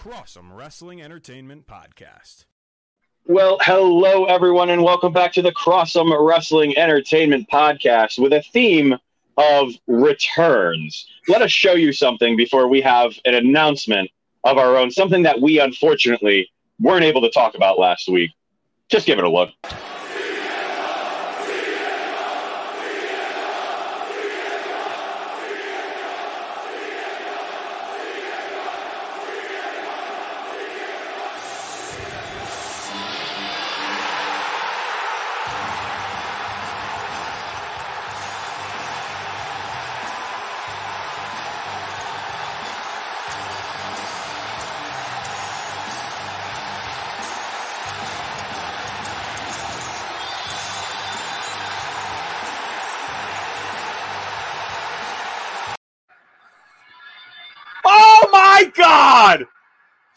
[0.00, 2.46] Crossum Wrestling Entertainment Podcast.
[3.26, 8.96] Well, hello everyone, and welcome back to the Crossum Wrestling Entertainment Podcast with a theme
[9.36, 11.06] of returns.
[11.28, 14.10] Let us show you something before we have an announcement
[14.42, 18.30] of our own, something that we unfortunately weren't able to talk about last week.
[18.88, 19.50] Just give it a look.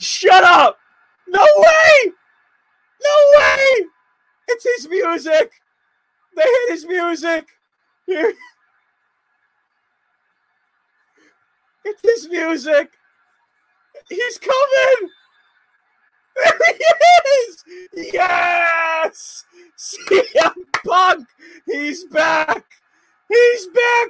[0.03, 0.77] Shut up!
[1.29, 2.11] No way!
[3.01, 3.85] No way!
[4.49, 5.49] It's his music!
[6.35, 7.47] They hit his music!
[11.85, 12.91] It's his music!
[14.09, 15.09] He's coming!
[16.35, 16.83] There he
[17.47, 17.63] is!
[18.13, 19.45] Yes!
[19.77, 20.55] CM
[20.85, 21.27] Punk!
[21.65, 22.65] He's back!
[23.29, 24.09] He's back,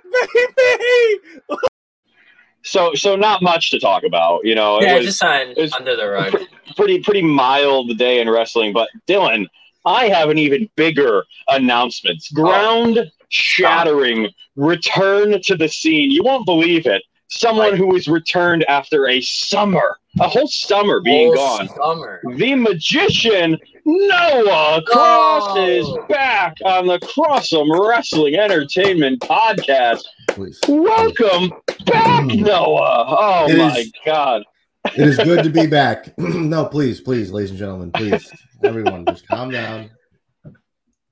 [0.57, 1.19] baby!
[2.63, 4.45] So, so not much to talk about.
[4.45, 6.35] You know, it Yeah, was just sign it was- under the rug.
[6.77, 8.73] pretty, pretty mild day in wrestling.
[8.73, 9.47] But Dylan,
[9.85, 12.23] I have an even bigger announcement.
[12.31, 12.41] Oh.
[12.41, 16.11] Ground shattering return to the scene.
[16.11, 17.03] You won't believe it.
[17.29, 21.67] Someone who was returned after a summer, a whole summer being Whole gone.
[21.69, 22.21] Summer.
[22.35, 25.65] The magician Noah Cross Oh.
[25.67, 30.03] is back on the Crossum Wrestling Entertainment Podcast.
[30.29, 30.59] please.
[30.67, 31.51] Welcome
[31.85, 33.05] back, Noah.
[33.07, 34.43] Oh It my is- God.
[34.97, 36.13] It is good to be back.
[36.17, 38.29] no, please, please, ladies and gentlemen, please,
[38.63, 39.89] everyone, just calm down.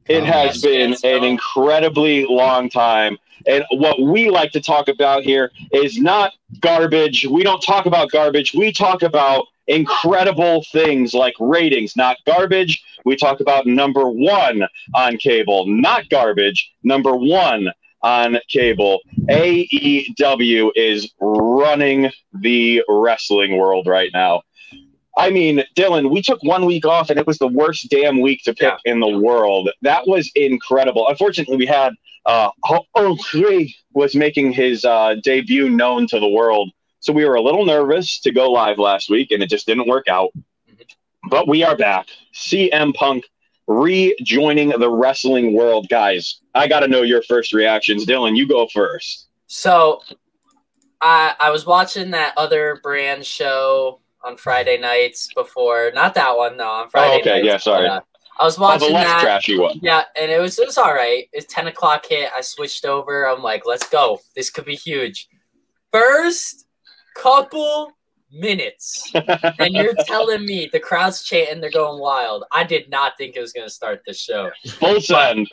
[0.07, 0.71] It Calm has down.
[0.71, 3.17] been an incredibly long time.
[3.47, 7.25] And what we like to talk about here is not garbage.
[7.25, 8.53] We don't talk about garbage.
[8.53, 12.83] We talk about incredible things like ratings, not garbage.
[13.05, 17.69] We talk about number one on cable, not garbage, number one
[18.03, 18.99] on cable.
[19.29, 24.41] AEW is running the wrestling world right now.
[25.17, 28.41] I mean, Dylan, we took one week off and it was the worst damn week
[28.43, 29.69] to pick in the world.
[29.81, 31.07] That was incredible.
[31.07, 31.93] Unfortunately, we had
[32.25, 32.49] uh,
[33.93, 36.71] was making his uh, debut known to the world.
[36.99, 39.87] So we were a little nervous to go live last week and it just didn't
[39.87, 40.29] work out.
[41.29, 42.07] But we are back.
[42.33, 43.25] CM Punk
[43.71, 45.87] rejoining the wrestling world.
[45.89, 48.05] Guys, I got to know your first reactions.
[48.05, 49.27] Dylan, you go first.
[49.47, 50.01] So,
[51.01, 55.91] I I was watching that other brand show on Friday nights before.
[55.93, 56.69] Not that one, though.
[56.69, 57.15] On Friday.
[57.15, 57.87] Oh, okay, nights, yeah, sorry.
[57.87, 58.01] but, uh,
[58.39, 59.21] I was the watching less that.
[59.21, 59.79] trashy one.
[59.81, 61.27] Yeah, and it was it was all right.
[61.31, 62.29] It's ten o'clock hit.
[62.35, 63.27] I switched over.
[63.27, 64.19] I'm like, let's go.
[64.35, 65.27] This could be huge.
[65.91, 66.65] First
[67.15, 67.91] couple
[68.31, 69.11] minutes,
[69.59, 72.43] and you're telling me the crowd's chanting, they're going wild.
[72.51, 74.49] I did not think it was gonna start the show.
[74.79, 75.49] Full send.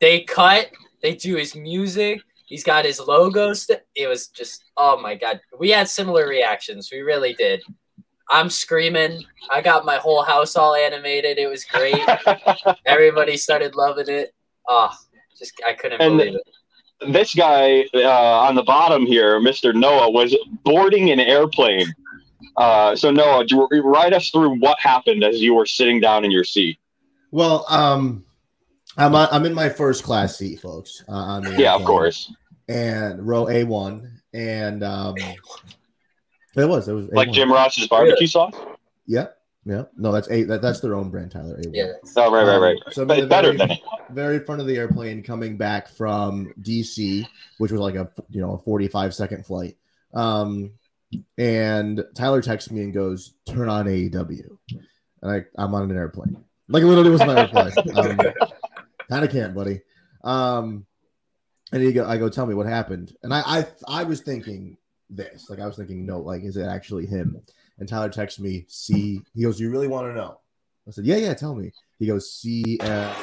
[0.00, 0.70] They cut.
[1.02, 2.20] They do his music.
[2.46, 3.52] He's got his logo.
[3.52, 5.40] St- it was just oh my god.
[5.58, 6.88] We had similar reactions.
[6.90, 7.62] We really did.
[8.30, 9.24] I'm screaming.
[9.50, 11.38] I got my whole house all animated.
[11.38, 11.96] It was great.
[12.86, 14.34] Everybody started loving it.
[14.68, 14.90] Oh,
[15.38, 17.12] just I couldn't And- believe it.
[17.12, 19.74] this guy uh, on the bottom here, Mr.
[19.74, 21.86] Noah, was boarding an airplane.
[22.58, 26.24] Uh, so Noah, do you ride us through what happened as you were sitting down
[26.24, 26.78] in your seat.
[27.30, 28.24] Well, um,
[28.96, 31.04] I'm on, I'm in my first class seat, folks.
[31.08, 32.32] Uh, on the Yeah, of course.
[32.68, 35.14] And row A one, and um,
[36.56, 37.32] it was it was Like A1.
[37.32, 38.54] Jim Ross's barbecue sauce.
[39.06, 39.84] Yep, yeah.
[39.96, 41.56] No, that's a that, that's their own brand, Tyler.
[41.58, 41.70] A1.
[41.72, 41.92] Yeah.
[42.16, 42.76] Oh, right, right, Um, right.
[42.90, 43.80] so But the better very- than it.
[44.10, 47.24] very front of the airplane coming back from DC,
[47.58, 49.76] which was like a you know a 45 second flight.
[50.12, 50.72] Um,
[51.36, 54.58] and Tyler texts me and goes, "Turn on AEW,"
[55.22, 56.36] and I I'm on an airplane.
[56.68, 57.72] Like it literally was my airplane.
[57.96, 58.18] Um,
[59.08, 59.80] kind of can't, buddy.
[60.22, 60.84] Um,
[61.72, 63.16] and he go, I go, tell me what happened.
[63.22, 64.76] And I I I was thinking
[65.10, 67.40] this, like I was thinking, no, like is it actually him?
[67.78, 70.40] And Tyler texts me, see, he goes, you really want to know?
[70.86, 71.72] I said, yeah, yeah, tell me.
[71.98, 73.14] He goes, see, uh,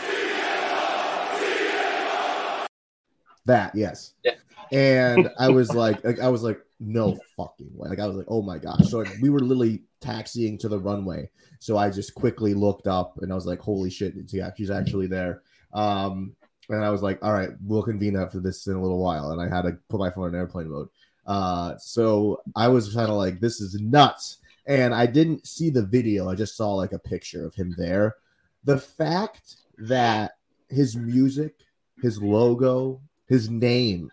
[3.46, 4.14] that, yes.
[4.24, 4.36] Yeah.
[4.72, 7.90] And I was like, I was like, no fucking way.
[7.90, 8.90] Like I was like, oh my gosh.
[8.90, 11.30] So like, we were literally taxiing to the runway.
[11.60, 15.08] So I just quickly looked up and I was like, holy shit, yeah, she's actually
[15.08, 15.42] there.
[15.74, 16.36] Um,
[16.70, 19.32] and I was like, all right, we'll convene after this in a little while.
[19.32, 20.90] And I had to put my phone in airplane mode.
[21.26, 24.40] Uh, so I was kind of like, this is nuts.
[24.66, 26.30] and I didn't see the video.
[26.30, 28.16] I just saw like a picture of him there.
[28.64, 30.34] The fact that
[30.70, 31.56] his music,
[32.02, 34.12] his logo, his name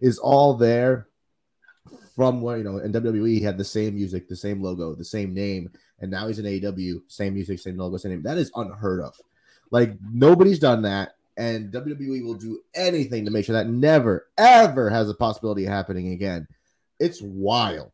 [0.00, 1.05] is all there
[2.16, 5.04] from where you know in WWE he had the same music, the same logo, the
[5.04, 5.70] same name,
[6.00, 8.22] and now he's in AEW, same music, same logo, same name.
[8.22, 9.14] That is unheard of.
[9.70, 14.88] Like nobody's done that, and WWE will do anything to make sure that never, ever
[14.90, 16.48] has a possibility of happening again.
[16.98, 17.92] It's wild.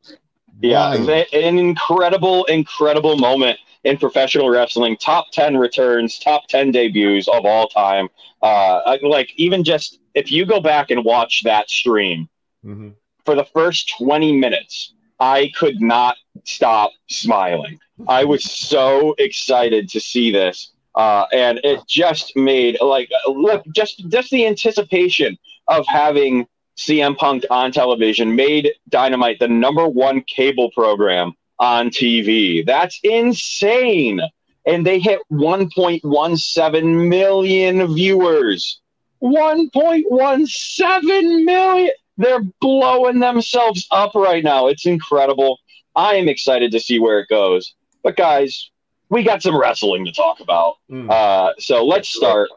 [0.61, 1.09] Yeah, Wild.
[1.33, 4.97] an incredible, incredible moment in professional wrestling.
[4.99, 8.09] Top 10 returns, top 10 debuts of all time.
[8.43, 12.29] Uh, like, even just if you go back and watch that stream
[12.65, 12.95] Mhm.
[13.25, 17.79] For the first 20 minutes, I could not stop smiling.
[18.09, 20.73] I was so excited to see this.
[20.95, 25.39] Uh, and it just made like look just just the anticipation
[25.69, 26.47] of having
[26.77, 32.65] CM Punk on television made Dynamite the number one cable program on TV.
[32.67, 34.21] That's insane.
[34.67, 38.81] And they hit 1.17 million viewers.
[39.23, 41.93] 1.17 million.
[42.17, 44.69] They're blowing themselves up right now.
[44.69, 45.59] It's incredible.
[45.97, 47.75] I am excited to see where it goes.
[48.03, 48.71] But guys,
[49.09, 50.77] we got some wrestling to talk about.
[50.91, 51.11] Mm.
[51.11, 52.49] Uh, so let's start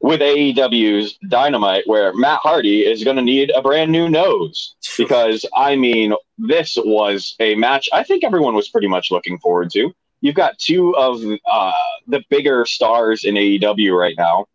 [0.00, 5.44] with AEW's Dynamite, where Matt Hardy is going to need a brand new nose because
[5.54, 9.92] I mean, this was a match I think everyone was pretty much looking forward to.
[10.20, 11.72] You've got two of uh,
[12.06, 14.46] the bigger stars in AEW right now.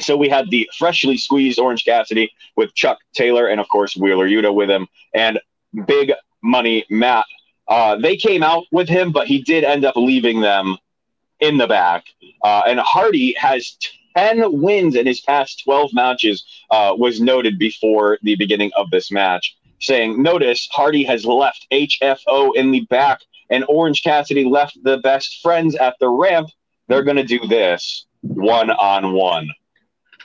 [0.00, 4.28] So we had the freshly squeezed Orange Cassidy with Chuck Taylor and of course Wheeler
[4.28, 5.38] Yuta with him, and
[5.86, 6.12] Big
[6.42, 7.26] Money Matt.
[7.66, 10.78] Uh, they came out with him, but he did end up leaving them
[11.40, 12.04] in the back.
[12.42, 13.76] Uh, and Hardy has
[14.16, 19.10] 10 wins in his past 12 matches, uh, was noted before the beginning of this
[19.12, 24.98] match, saying, Notice Hardy has left HFO in the back, and Orange Cassidy left the
[24.98, 26.50] best friends at the ramp.
[26.88, 29.48] They're going to do this one on one.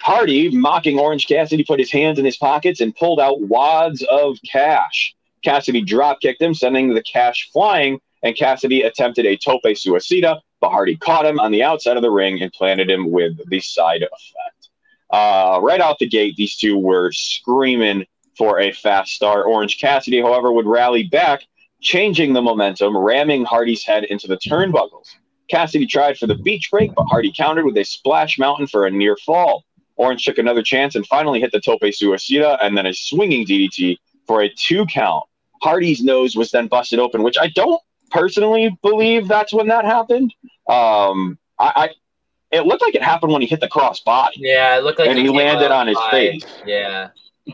[0.03, 4.37] Hardy, mocking Orange Cassidy, put his hands in his pockets and pulled out wads of
[4.45, 5.15] cash.
[5.45, 10.71] Cassidy drop kicked him, sending the cash flying, and Cassidy attempted a tope suicida, but
[10.71, 14.01] Hardy caught him on the outside of the ring and planted him with the side
[14.03, 14.69] effect.
[15.09, 18.05] Uh, right out the gate, these two were screaming
[18.37, 19.45] for a fast start.
[19.47, 21.43] Orange Cassidy, however, would rally back,
[21.79, 25.15] changing the momentum, ramming Hardy's head into the turnbuckles.
[25.49, 28.91] Cassidy tried for the beach break, but Hardy countered with a splash mountain for a
[28.91, 29.63] near fall.
[29.95, 33.97] Orange took another chance and finally hit the tope suicida and then a swinging DDT
[34.25, 35.25] for a two count.
[35.61, 40.33] Hardy's nose was then busted open, which I don't personally believe that's when that happened.
[40.67, 41.89] Um, I, I
[42.51, 45.07] it looked like it happened when he hit the cross body, Yeah, it looked like
[45.07, 46.11] it and he landed on his high.
[46.11, 46.45] face.
[46.65, 47.09] Yeah.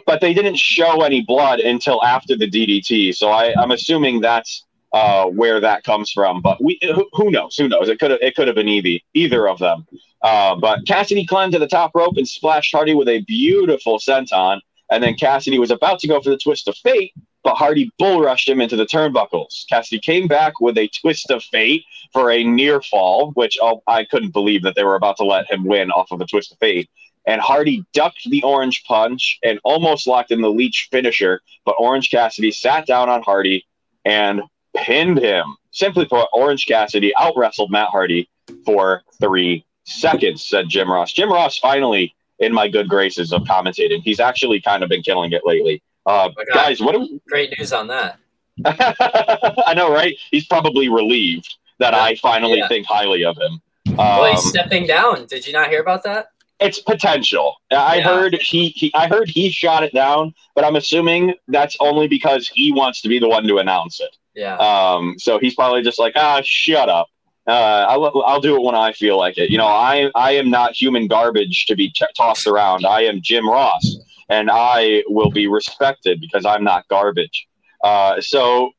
[0.05, 4.65] But they didn't show any blood until after the DDT, so I, I'm assuming that's
[4.91, 6.41] uh, where that comes from.
[6.41, 6.79] But we,
[7.13, 7.55] who, knows?
[7.55, 7.89] Who knows?
[7.89, 9.87] It could have it could have been either either of them.
[10.21, 14.59] Uh, but Cassidy climbed to the top rope and splashed Hardy with a beautiful senton.
[14.91, 18.21] And then Cassidy was about to go for the twist of fate, but Hardy bull
[18.21, 19.65] rushed him into the turnbuckles.
[19.69, 24.03] Cassidy came back with a twist of fate for a near fall, which oh, I
[24.05, 26.57] couldn't believe that they were about to let him win off of a twist of
[26.57, 26.89] fate.
[27.27, 32.09] And Hardy ducked the orange punch and almost locked in the leech finisher, but Orange
[32.09, 33.67] Cassidy sat down on Hardy
[34.03, 34.41] and
[34.75, 35.55] pinned him.
[35.71, 38.29] Simply put, Orange Cassidy out wrestled Matt Hardy
[38.65, 41.13] for three seconds, said Jim Ross.
[41.13, 44.01] Jim Ross finally in my good graces of commentating.
[44.01, 45.81] He's actually kind of been killing it lately.
[46.05, 46.95] Uh, guys, what
[47.27, 48.19] Great news on that.
[48.65, 50.15] I know, right?
[50.31, 52.01] He's probably relieved that Yeah.
[52.03, 52.67] I finally Yeah.
[52.67, 53.61] think highly of him.
[53.97, 55.25] well, Um, he's stepping down.
[55.27, 56.29] Did you not hear about that?
[56.61, 57.55] it's potential.
[57.71, 58.03] I Yeah.
[58.03, 62.49] heard he, he I heard he shot it down, but I'm assuming that's only because
[62.53, 64.17] he wants to be the one to announce it.
[64.35, 64.55] Yeah.
[64.57, 67.07] Um, so he's probably just like, ah, shut up.
[67.47, 69.49] Uh, I'll, I'll do it when I feel like it.
[69.49, 72.85] You know, I I am not human garbage to be t- tossed around.
[72.85, 73.97] I am Jim Ross,
[74.29, 77.47] and I will be respected because I'm not garbage.
[77.83, 78.71] Uh, so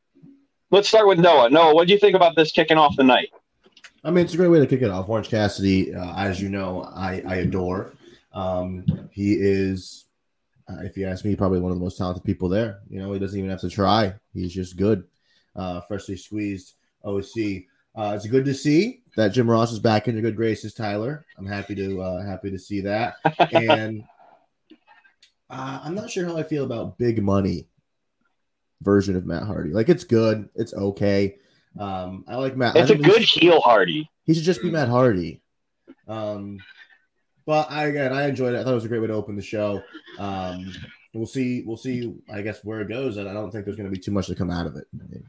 [0.71, 1.51] let's start with Noah.
[1.51, 3.31] Noah, what do you think about this kicking off the night?
[4.05, 5.09] I mean, it's a great way to kick it off.
[5.09, 7.93] Orange Cassidy, uh, as you know, I, I adore.
[8.33, 10.07] Um, he is,
[10.69, 12.81] uh, if you ask me, probably one of the most talented people there.
[12.89, 14.15] You know, he doesn't even have to try.
[14.33, 15.05] He's just good.
[15.57, 17.65] Uh, freshly squeezed OC.
[17.97, 21.27] Uh, it's good to see that Jim Ross is back in your good graces, Tyler.
[21.37, 23.15] I'm happy to uh, happy to see that.
[23.53, 24.05] And
[25.51, 27.67] uh, I'm not sure how I feel about Big Money
[28.83, 29.71] version of Matt Hardy.
[29.73, 30.49] Like, it's good.
[30.55, 31.37] It's okay.
[31.79, 32.77] Um, I like Matt.
[32.77, 34.09] It's a good should- heel Hardy.
[34.25, 35.41] he should just be Matt Hardy.
[36.07, 36.59] Um,
[37.47, 38.59] but I again, I enjoyed it.
[38.61, 39.83] I thought it was a great way to open the show.
[40.19, 40.73] Um,
[41.15, 41.63] we'll see.
[41.67, 42.15] We'll see.
[42.33, 44.27] I guess where it goes, and I don't think there's going to be too much
[44.29, 44.87] to come out of it.
[44.95, 45.25] I mean,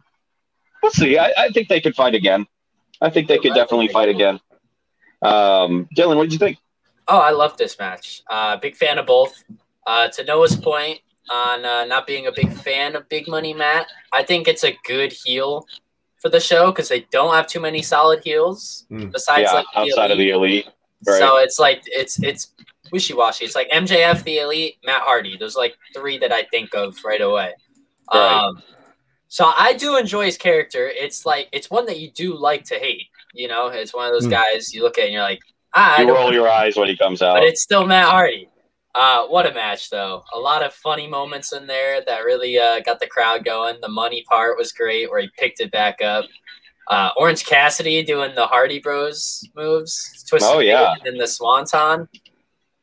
[0.81, 1.17] we'll see.
[1.17, 2.45] I, I think they could fight again.
[3.01, 4.39] I think they could definitely fight again.
[5.21, 6.57] Um, Dylan, what did you think?
[7.07, 8.21] Oh, I love this match.
[8.29, 9.43] Uh, big fan of both.
[9.87, 13.87] Uh, to Noah's point on uh, not being a big fan of Big Money Matt,
[14.13, 15.65] I think it's a good heel
[16.19, 19.11] for the show because they don't have too many solid heels Mm.
[19.11, 20.27] besides yeah, like the outside of elite.
[20.33, 20.65] the elite.
[21.07, 21.17] Right.
[21.19, 22.53] So it's like it's it's
[22.91, 23.45] wishy washy.
[23.45, 25.35] It's like MJF, the elite, Matt Hardy.
[25.37, 27.53] There's like three that I think of right away.
[28.13, 28.33] Right.
[28.43, 28.61] Um,
[29.33, 30.87] so I do enjoy his character.
[30.89, 33.07] It's like it's one that you do like to hate.
[33.33, 34.31] You know, it's one of those Hmm.
[34.31, 35.39] guys you look at and you're like,
[35.73, 37.35] ah, I you don't roll your eyes when he comes out.
[37.35, 38.49] but it's still Matt Hardy.
[38.93, 40.21] Uh, what a match, though.
[40.33, 43.77] A lot of funny moments in there that really uh, got the crowd going.
[43.81, 46.25] The money part was great, where he picked it back up.
[46.89, 50.91] Uh, Orange Cassidy doing the Hardy Bros moves, twisted Oh, yeah.
[50.91, 52.09] and then the Swanton.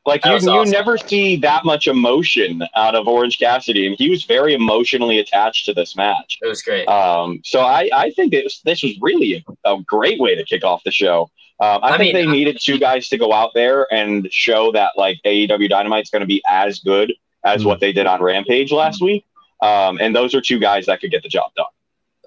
[0.08, 0.72] Like That you, was you awesome.
[0.72, 5.66] never see that much emotion out of Orange Cassidy, and he was very emotionally attached
[5.66, 6.38] to this match.
[6.42, 6.86] It was great.
[6.88, 10.64] Um, so I, I think this this was really a, a great way to kick
[10.64, 11.30] off the show.
[11.60, 14.26] Um, I, I think mean, they I- needed two guys to go out there and
[14.32, 17.12] show that like AEW Dynamite's going to be as good
[17.44, 17.66] as Mhm.
[17.66, 19.24] what they did on Rampage last week.
[19.62, 21.66] Um, and those are two guys that could get the job done.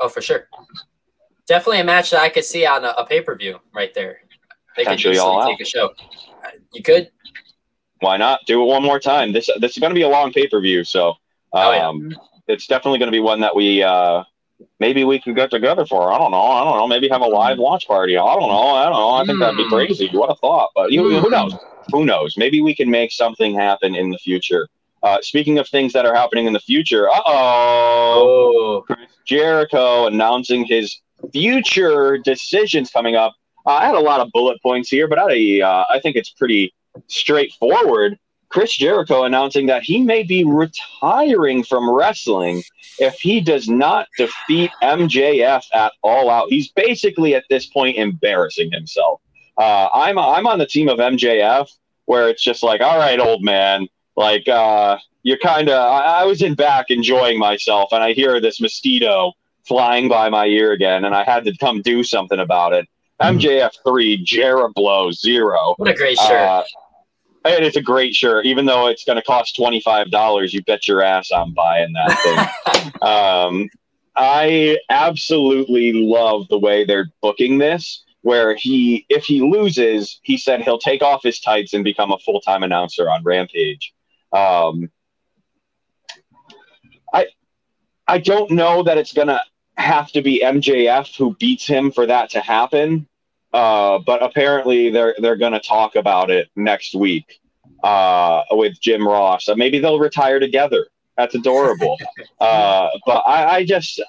[0.02, 0.48] oh, for sure.
[1.48, 4.20] Definitely a match that I could see on a, a pay per view right there.
[4.76, 5.48] They could Potentially easily all out.
[5.50, 5.94] take a show.
[6.74, 7.10] You could?
[8.02, 9.32] Why not do it one more time?
[9.32, 11.14] This this is going to be a long pay per view, so
[11.54, 11.88] Oh, yeah.
[11.88, 12.16] um,
[12.48, 14.24] it's definitely going to be one that we uh,
[14.80, 16.12] maybe we can get together for.
[16.12, 16.42] I don't know.
[16.42, 16.88] I don't know.
[16.88, 18.18] Maybe have a live launch party.
[18.18, 18.68] I don't know.
[18.70, 19.10] I don't know.
[19.12, 19.70] I think that'd be Hmm.
[19.70, 20.10] crazy.
[20.14, 20.70] What a thought!
[20.76, 21.56] But you, who knows?
[21.92, 22.36] Who knows?
[22.38, 24.68] Maybe we can make something happen in the future.
[25.04, 30.64] Uh, speaking of things that are happening in the future, uh oh, Chris Jericho announcing
[30.66, 31.02] his
[31.34, 33.34] future decisions coming up.
[33.66, 36.30] Uh, I had a lot of bullet points here, but I, uh, I think it's
[36.32, 36.74] pretty
[37.08, 38.18] straightforward.
[38.50, 42.62] Chris Jericho announcing that he may be retiring from wrestling
[43.00, 46.50] if he does not defeat MJF at All Out.
[46.50, 49.22] He's basically at this point embarrassing himself.
[49.58, 51.70] Uh, I'm I'm on the team of MJF
[52.06, 55.76] where it's just like, all right, old man, like uh, you're kind of.
[55.76, 59.34] I, I was in back enjoying myself, and I hear this mosquito
[59.66, 62.88] flying by my ear again, and I had to come do something about it.
[63.22, 65.76] MJF three, Jarrah Blow zero.
[65.78, 66.32] what a great shirt.
[66.32, 66.64] Uh,
[67.44, 70.54] and it's a great shirt, even though it's going to cost twenty five dollars.
[70.54, 72.92] You bet your ass I'm buying that thing.
[73.02, 73.70] um,
[74.16, 78.04] I absolutely love the way they're booking this.
[78.24, 82.20] Where he, if he loses, he said he'll take off his tights and become a
[82.20, 83.94] full time announcer on Rampage.
[84.32, 84.92] Um,
[87.12, 87.28] I,
[88.08, 89.42] I don't know that it's gonna
[89.76, 93.08] have to be MJF who beats him for that to happen.
[93.54, 97.42] Uh, but apparently they're they're going to talk about it next week
[97.84, 99.48] uh, with Jim Ross.
[99.50, 100.88] Uh, maybe they'll retire together.
[101.18, 101.98] That's adorable.
[102.40, 104.02] uh, but I, I just,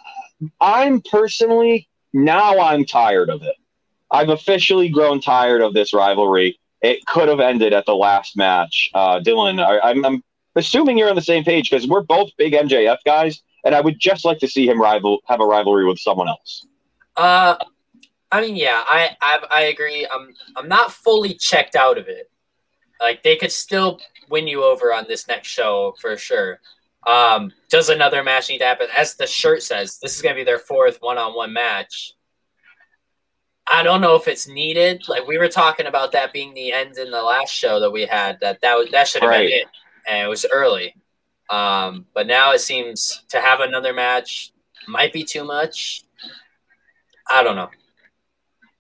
[0.61, 3.57] I'm personally now I'm tired of it.
[4.11, 6.59] I've officially grown tired of this rivalry.
[6.83, 8.91] It could have ended at the last match.
[8.93, 10.23] Uh, Dylan, I, I'm, I'm
[10.57, 13.99] assuming you're on the same page because we're both big MJF guys, and I would
[13.99, 16.67] just like to see him rival have a rivalry with someone else.
[17.17, 17.57] Uh,
[18.33, 20.07] I mean, yeah, I, I I agree.
[20.13, 22.31] I'm I'm not fully checked out of it.
[23.01, 26.59] Like they could still win you over on this next show for sure.
[27.07, 28.87] Um, does another match need to happen?
[28.97, 32.15] As the shirt says, this is gonna be their fourth one-on-one match.
[33.71, 35.03] I don't know if it's needed.
[35.09, 38.07] Like we were talking about that being the end in the last show that we
[38.07, 38.39] had.
[38.41, 39.49] That that was that should have Right.
[39.49, 39.67] been it,
[40.09, 40.95] and it was early.
[41.51, 44.53] Um, but now it seems to have another match
[44.89, 46.05] might be too much.
[47.31, 47.69] I don't know.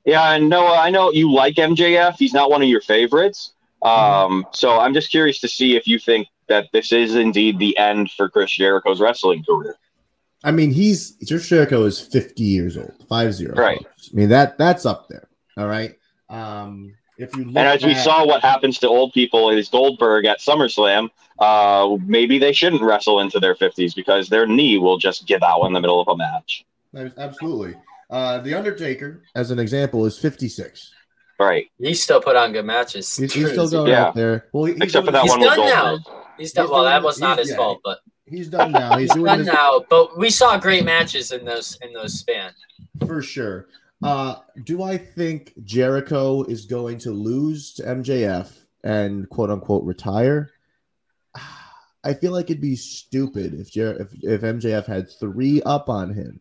[0.04, 2.16] Yeah, and Noah, I know you like MJF.
[2.18, 3.52] He's not one of your favorites.
[3.82, 7.76] Um, so I'm just curious to see if you think that this is indeed the
[7.78, 9.76] end for Chris Jericho's wrestling career.
[10.44, 13.54] I mean, he's Chris Jericho is 50 years old, five zero.
[13.54, 13.80] Right.
[13.80, 15.28] I mean that that's up there.
[15.56, 15.97] All right.
[16.28, 20.25] Um, if you look And as we saw what happens to old people is Goldberg
[20.25, 25.26] at SummerSlam, uh, maybe they shouldn't wrestle into their 50s because their knee will just
[25.26, 26.64] give out in the middle of a match.
[27.18, 27.75] absolutely.
[28.12, 30.92] Uh, the Undertaker, as an example, is 56.
[31.40, 31.66] Right.
[31.78, 33.16] He still put on good matches.
[33.16, 34.04] He's, he's still going Yeah.
[34.09, 34.47] out there.
[34.52, 35.97] Well, he- he's Except for that He's one with done now.
[36.37, 36.64] He's done.
[36.66, 37.57] He's Well, done- that was not his yeah.
[37.57, 38.97] fault, but He's done now.
[38.97, 39.85] He's he's doing done this now.
[39.90, 42.52] But we saw great matches in those in those span.
[43.07, 43.66] for sure.
[44.02, 48.50] Uh, do I think Jericho is going to lose to MJF
[48.85, 50.50] and quote unquote retire?
[52.04, 56.12] I feel like it'd be stupid if Jer- if, if MJF had three up on
[56.14, 56.40] him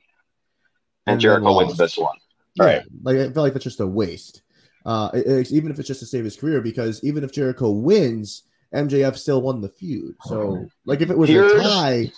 [1.07, 2.15] And then Jericho wins this one.
[2.55, 2.81] Yeah, Right.
[3.03, 4.41] like I feel like that's just a waste.
[4.85, 7.69] Uh, it- it's- even if it's just to save his career, because even if Jericho
[7.71, 8.43] wins,
[8.73, 10.15] MJF still won the feud.
[10.25, 12.11] So, like, if it was Here's- a tie,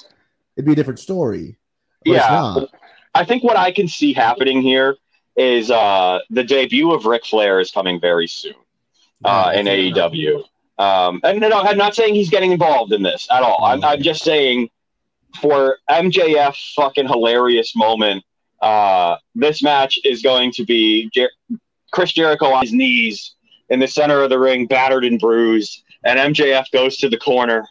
[0.56, 1.58] it'd be a different story.
[2.06, 2.30] But it's Yeah.
[2.30, 2.70] not.
[3.16, 4.96] I think what I can see happening here
[5.36, 8.54] is uh, the debut of Ric Flair is coming very soon
[9.26, 10.44] uh, in AEW.
[10.78, 13.64] Um, and no, I'm not saying he's getting involved in this at all.
[13.64, 14.70] I'm, I'm just saying
[15.42, 18.24] for MJF fucking hilarious moment,
[18.64, 21.30] uh, this match is going to be Jer-
[21.92, 23.36] Chris Jericho on his knees
[23.70, 27.68] in the center of the ring, battered and bruised, and MJF goes to the corner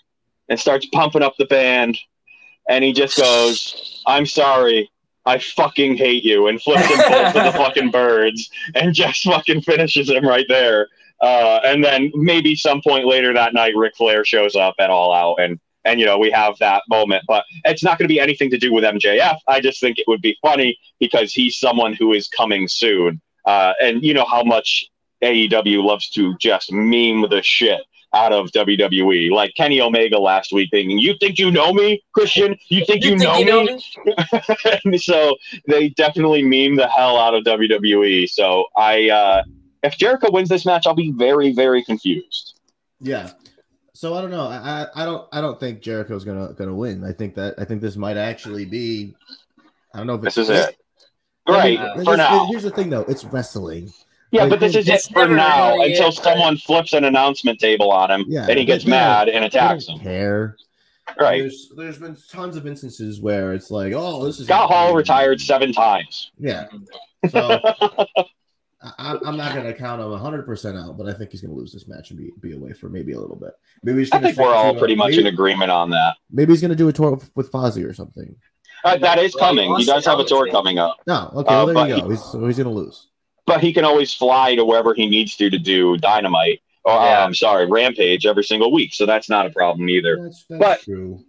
[0.50, 1.98] and starts pumping up the band,
[2.68, 4.88] and he just goes, "I'm sorry."
[5.24, 9.62] I fucking hate you, and flips him both to the fucking birds, and just fucking
[9.62, 10.88] finishes him right there.
[11.20, 15.14] Uh, and then maybe some point later that night, Ric Flair shows up at All
[15.14, 17.24] Out, and and you know we have that moment.
[17.26, 19.38] But it's not going to be anything to do with MJF.
[19.48, 23.72] I just think it would be funny because he's someone who is coming soon, uh,
[23.80, 24.86] and you know how much
[25.22, 27.80] AEW loves to just meme the shit
[28.14, 29.30] out of WWE.
[29.30, 32.56] Like Kenny Omega last week thinking, You think you know me, Christian?
[32.68, 33.82] You think you, You think know, you know me?
[34.04, 34.14] me?
[34.84, 35.36] And so
[35.66, 38.28] they definitely meme the hell out of WWE.
[38.28, 39.42] So I uh
[39.82, 42.54] if Jericho wins this match, I'll be very, very confused.
[43.00, 43.30] Yeah.
[44.02, 44.48] So I don't know.
[44.48, 47.04] I, I don't I don't think Jericho's gonna gonna win.
[47.04, 49.14] I think that I think this might actually be.
[49.94, 50.76] I don't know if it's This is it.
[51.46, 52.46] I mean, Right, for now.
[52.46, 53.02] Here's the thing, though.
[53.02, 53.92] It's wrestling.
[54.32, 57.60] Yeah, I but this is it for now really until it, someone flips an announcement
[57.60, 60.00] table on him Yeah, and he gets but we don't- mad and attacks him.
[60.00, 60.56] care.
[61.16, 61.42] Right.
[61.42, 65.40] There's there's been tons of instances where it's like, oh, this is Scott Hall retired
[65.40, 66.32] seven times.
[66.40, 66.66] Yeah.
[67.30, 67.60] So
[68.98, 71.52] I, I'm not going to count him 100 percent out, but I think he's going
[71.54, 73.52] to lose this match and be, be away for maybe a little bit.
[73.82, 76.16] Maybe he's I gonna think we're all uh, pretty much maybe, in agreement on that.
[76.30, 78.34] Maybe he's going to do a tour with Fozzy or something.
[78.84, 79.74] Uh, that is coming.
[79.76, 82.00] He does have a tour coming up, No, okay, Uh, well, but there you he-
[82.02, 82.10] go.
[82.10, 83.06] He's, so he's going to lose.
[83.46, 86.60] but he can always fly to wherever he needs to to do Dynamite.
[86.84, 87.24] Or uh, Yeah.
[87.24, 90.18] I'm sorry, Rampage every single week, so that's not a problem either.
[90.24, 91.24] That's, that's But- true.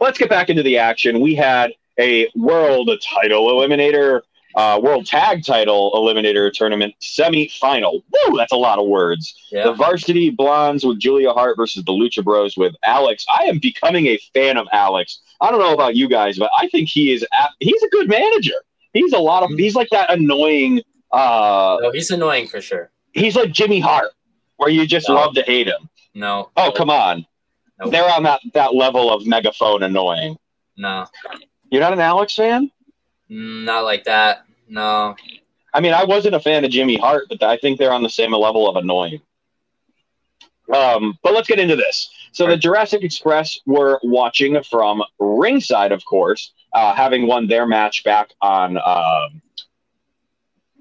[0.00, 1.20] let's get back into the action.
[1.20, 4.22] We had a world title eliminator,
[4.56, 8.02] uh, world tag title eliminator tournament semi-final.
[8.26, 9.34] Woo, that's a lot of words.
[9.52, 13.24] The varsity blondes with Julia Hart versus the Lucha Bros with Alex.
[13.28, 15.20] I am becoming a fan of Alex.
[15.40, 17.24] I don't know about you guys, but I think he is
[17.60, 18.54] he's a good manager.
[18.94, 19.50] He's a lot of.
[19.58, 20.80] He's like that annoying.
[21.12, 22.90] Uh, No, he's annoying for sure.
[23.12, 24.10] he's like Jimmy Hart,
[24.56, 25.16] where you just No.
[25.16, 25.88] love to hate him.
[26.14, 26.50] No.
[26.56, 27.26] Oh come on,
[27.78, 27.90] Nope.
[27.92, 30.36] they're on that that level of megaphone annoying.
[30.78, 31.04] No.
[31.70, 32.70] You're not an Alex fan?
[33.30, 34.45] Mm, Not like that.
[34.68, 35.14] No.
[35.72, 38.08] I mean, I wasn't a fan of Jimmy Hart, but I think they're on the
[38.08, 39.20] same level of annoying.
[40.72, 42.10] Um, but let's get into this.
[42.32, 48.04] So the Jurassic Express were watching from ringside, of course, uh, having won their match
[48.04, 49.42] back on um,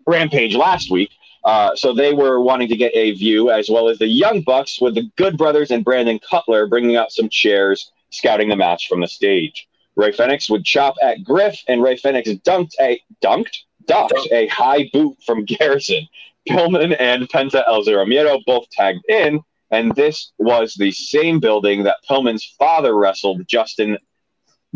[0.08, 1.12] Rampage last week.
[1.44, 4.82] Uh, so they were wanting to get a view, as well as the Young Bucks
[4.82, 9.02] with the Good Brothers and Brandon Cutler bringing out some chairs, scouting the match from
[9.02, 9.68] the stage.
[9.96, 14.90] Ray Fenix would chop at Griff, and Ray Fenix dunked a dunked ducked a high
[14.94, 16.08] boot from Garrison.
[16.48, 21.84] Pillman and Penta El Zero Miedo both tagged in, and this was the same building
[21.84, 23.98] that Pillman's father wrestled Justin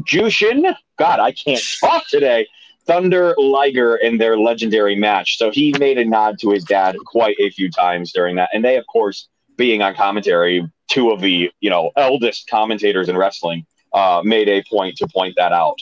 [0.01, 0.75] Jushin.
[0.97, 2.47] God, I can't talk today.
[2.85, 5.37] Thunder Liger in their legendary match.
[5.37, 8.49] So he made a nod to his dad quite a few times during that.
[8.51, 13.15] And they, of course, being on commentary, two of the you know eldest commentators in
[13.15, 15.77] wrestling uh, made a point to point that out.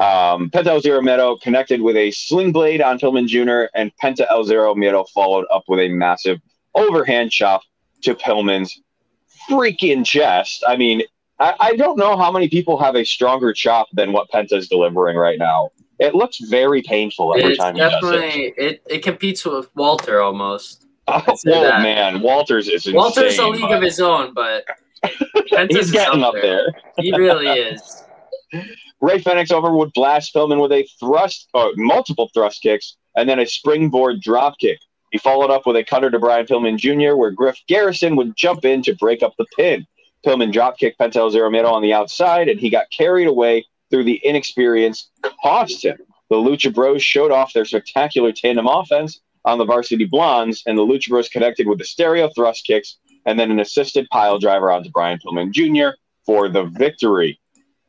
[0.00, 4.26] Um, Penta El Zero Miedo connected with a sling blade on Pillman Jr., and Penta
[4.30, 6.40] El Zero Miedo followed up with a massive
[6.74, 7.62] overhand chop
[8.02, 8.80] to Pillman's
[9.48, 10.64] freaking chest.
[10.66, 11.02] I mean,
[11.38, 15.16] I, I don't know how many people have a stronger chop than what Penta's delivering
[15.16, 15.70] right now.
[16.00, 18.00] It looks very painful every It's time he does it.
[18.00, 20.86] definitely it, it competes with Walter almost.
[21.06, 21.82] Oh, I'd say whoa, that.
[21.82, 22.94] man, Walters is insane.
[22.94, 24.64] Walter's a league but of his own, but
[25.52, 26.66] Penta's He's getting up there.
[26.98, 28.02] He really is.
[29.04, 33.38] Ray Fenix over would blast Pillman with a thrust, or multiple thrust kicks, and then
[33.38, 34.78] a springboard drop kick.
[35.12, 38.64] He followed up with a cutter to Brian Pillman Jr., where Griff Garrison would jump
[38.64, 39.86] in to break up the pin.
[40.24, 43.66] Pillman drop kicked Penta El Zero Miedo on the outside, and he got carried away
[43.90, 45.10] through the inexperience,
[45.42, 45.98] cost him.
[46.30, 50.82] The Lucha Bros showed off their spectacular tandem offense on the Varsity Blondes, and the
[50.82, 54.88] Lucha Bros connected with the stereo thrust kicks and then an assisted pile driver onto
[54.88, 55.94] Brian Pillman Jr.
[56.24, 57.38] for the victory.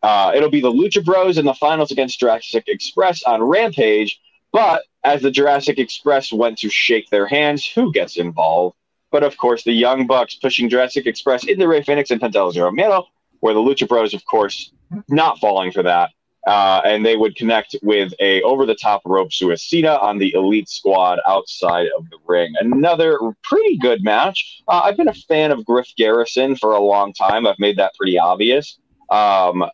[0.05, 4.21] Uh, it'll be the Lucha Bros in the finals against Jurassic Express on Rampage.
[4.51, 8.75] But as the Jurassic Express went to shake their hands, who gets involved?
[9.09, 12.51] But of course, the Young Bucks pushing Jurassic Express into Ray Fenix and Penta El
[12.51, 13.05] Zero Miedo,
[13.39, 14.71] where the Lucha Bros, of course,
[15.09, 16.11] not falling for that.
[16.45, 21.87] Uh, and they would connect with a over-the-top rope suicida on the Elite Squad outside
[21.97, 22.53] of the ring.
[22.59, 24.61] Another pretty good match.
[24.67, 27.47] Uh, I've been a fan of Griff Garrison for a long time.
[27.47, 28.77] I've made that pretty obvious.
[29.09, 29.65] Um,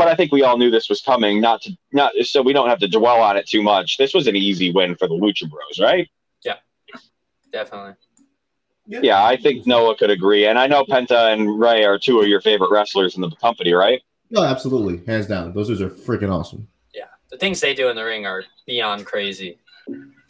[0.00, 1.42] but I think we all knew this was coming.
[1.42, 3.98] Not to not so we don't have to dwell on it too much.
[3.98, 6.08] This was an easy win for the Lucha Bros, right?
[6.42, 6.54] Yeah,
[7.52, 7.96] definitely.
[8.86, 12.28] Yeah, I think Noah could agree, and I know Penta and Ray are two of
[12.28, 14.00] your favorite wrestlers in the company, right?
[14.30, 15.52] No, absolutely, hands down.
[15.52, 16.66] Those dudes are freaking awesome.
[16.94, 17.04] Yeah.
[17.30, 19.58] The things they do in the ring are beyond crazy.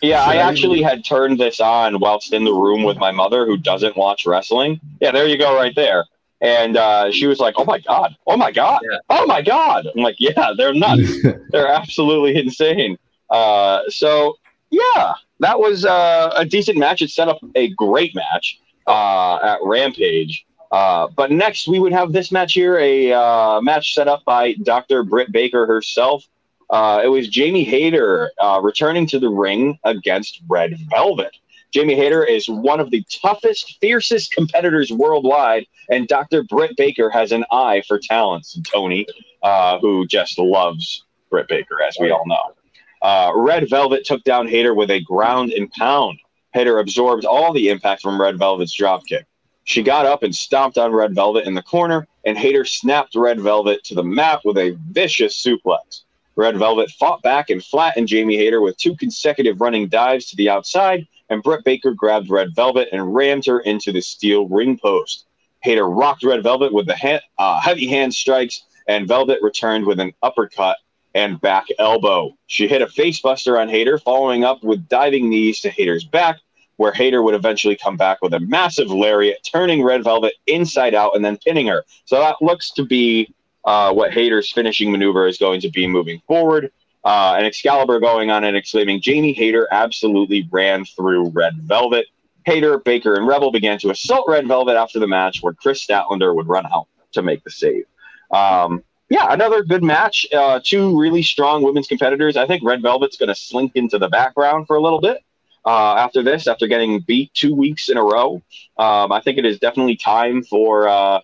[0.03, 3.47] Yeah, I I actually had turned this on whilst in the room with my mother,
[3.47, 4.81] who doesn't watch wrestling.
[5.01, 6.07] Yeah, there you go, right there.
[6.43, 8.17] And uh, she was like, "Oh my god!
[8.27, 8.81] Oh my god!
[8.91, 8.99] Yeah.
[9.11, 11.19] Oh my god!" I'm like, "Yeah, they're nuts.
[11.51, 12.97] they're absolutely insane."
[13.29, 14.37] Uh, so
[14.71, 17.03] yeah, that was uh, a decent match.
[17.03, 20.47] It set up a great match uh, at Rampage.
[20.71, 24.55] Uh, but next, we would have this match here, a uh, match set up by
[24.63, 25.03] Dr.
[25.03, 26.25] Britt Baker herself.
[26.69, 31.37] Uh, it was Jamie Hayter uh, returning to the ring against Red Velvet.
[31.73, 36.43] Jamie Hayter is one of the toughest, fiercest competitors worldwide, and Dr.
[36.43, 38.59] Britt Baker has an eye for talents.
[38.65, 39.07] Tony,
[39.43, 42.55] uh, who just loves Britt Baker, as we all know.
[43.03, 46.19] Uh, Red Velvet took down Hayter with a ground and pound.
[46.53, 49.25] Hayter absorbed all the impact from Red Velvet's dropkick.
[49.65, 53.41] She got up and stomped on Red Velvet in the corner, and Hayter snapped Red
[53.41, 56.03] Velvet to the mat with a vicious suplex.
[56.35, 60.49] Red Velvet fought back and flattened Jamie Hayter with two consecutive running dives to the
[60.49, 65.27] outside, and Britt Baker grabbed Red Velvet and rammed her into the steel ring post.
[65.63, 70.13] Hayter rocked Red Velvet with the uh, heavy hand strikes, and Velvet returned with an
[70.23, 70.77] uppercut
[71.15, 72.37] and back elbow.
[72.47, 76.39] She hit a facebuster on Hayter, following up with diving knees to Hayter's back,
[76.77, 81.15] where Hayter would eventually come back with a massive lariat, turning Red Velvet inside out
[81.15, 81.85] and then pinning her.
[82.07, 86.23] So that looks to be uh, what Hayter's finishing maneuver is going to be moving
[86.27, 86.73] forward.
[87.03, 92.07] Uh, and Excalibur going on and exclaiming, Jamie Hayter absolutely ran through Red Velvet.
[92.47, 96.35] Hayter, Baker, and Rebel began to assault Red Velvet after the match, where Kris Statlander
[96.35, 97.85] would run out to make the save.
[98.31, 100.27] Um, yeah, another good match.
[100.33, 102.37] Uh, two really strong women's competitors.
[102.37, 105.19] I think Red Velvet's going to slink into the background for a little bit
[105.65, 108.43] uh, after this, after getting beat two weeks in a row.
[108.79, 111.21] Um, I think it is definitely time for uh,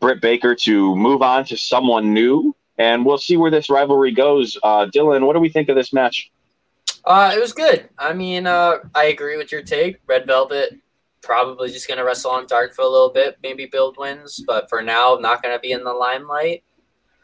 [0.00, 4.56] Britt Baker to move on to someone new, and we'll see where this rivalry goes.
[4.62, 6.30] Uh, Dylan, what do we think of this match?
[7.04, 7.88] Uh, it was good.
[7.98, 9.98] I mean, uh, I agree with your take.
[10.06, 10.78] Red Velvet
[11.22, 14.68] probably just going to wrestle on dark for a little bit, maybe build wins, but
[14.68, 16.62] for now, not going to be in the limelight.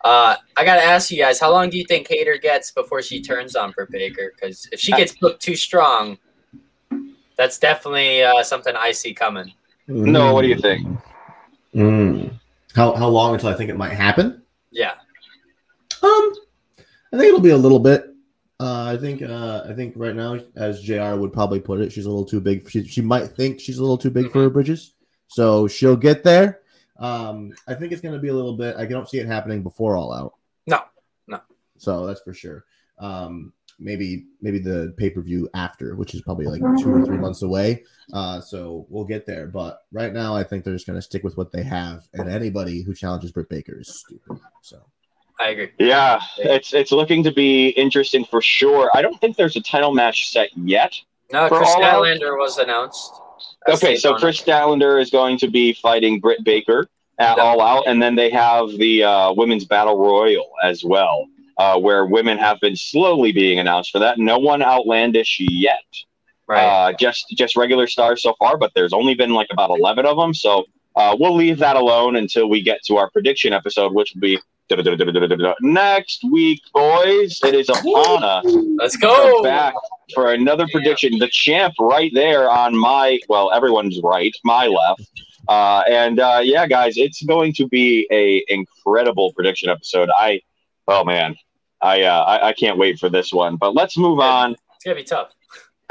[0.05, 3.01] Uh, I got to ask you guys, how long do you think Hayter gets before
[3.01, 4.33] she turns on for Baker?
[4.35, 6.19] Because if she gets booked too strong,
[7.37, 9.53] that's definitely uh, something I see coming.
[9.87, 10.87] No, what do you think?
[11.75, 12.39] Mm.
[12.75, 14.43] How how long until I think it might happen?
[14.71, 14.95] Yeah.
[16.05, 16.35] Um,
[17.13, 18.11] I think it'll be a little bit.
[18.61, 21.17] Uh, I think uh, I think right now, as Jr.
[21.17, 22.69] would probably put it, she's a little too big.
[22.71, 24.95] She she might think she's a little too big for her britches,
[25.27, 26.61] so she'll get there.
[26.99, 28.77] Um, I think it's going to be a little bit.
[28.77, 30.35] I don't see it happening before All Out.
[30.67, 30.83] No,
[31.27, 31.41] no.
[31.79, 32.65] So that's for sure.
[32.99, 37.19] Um, maybe maybe the pay per view after, which is probably like two or three
[37.19, 37.85] months away.
[38.13, 39.49] Uh, so we'll get there.
[39.49, 42.29] But right now, I think they're just going to stick with what they have, and
[42.29, 44.39] anybody who challenges Britt Baker is stupid.
[44.63, 44.87] So
[45.41, 45.71] I agree.
[45.79, 48.91] Yeah, it's it's looking to be interesting for sure.
[48.95, 50.95] I don't think there's a title match set yet.
[51.33, 53.13] No, Kris Statlander was announced.
[53.69, 54.15] Okay, so.
[54.15, 56.87] Kris Statlander is going to be fighting Britt Baker
[57.19, 57.39] at.
[57.39, 61.27] All Out, and then they have the uh, Women's Battle Royal as well,
[61.59, 64.19] uh, where women have been slowly being announced for that.
[64.19, 65.83] No one outlandish yet.
[66.47, 66.65] right.
[66.65, 70.17] Uh, just just regular stars so far, but there's only been like about eleven of
[70.17, 70.35] them.
[70.35, 74.21] So uh, we'll leave that alone until we get to our prediction episode, which will
[74.21, 74.39] be
[75.61, 77.41] next week, boys.
[77.45, 78.45] It is upon us.
[78.77, 79.43] Let's We're go.
[79.43, 79.75] back
[80.15, 81.19] for another prediction.
[81.19, 85.11] The champ right there on my well, everyone's right, my left.
[85.49, 90.09] Uh, and uh, yeah, guys, it's going to be a incredible prediction episode.
[90.19, 90.41] I,
[90.89, 91.37] oh man,
[91.83, 93.57] I, uh, I I can't wait for this one.
[93.57, 94.53] But let's move on.
[94.53, 95.31] It's gonna be tough.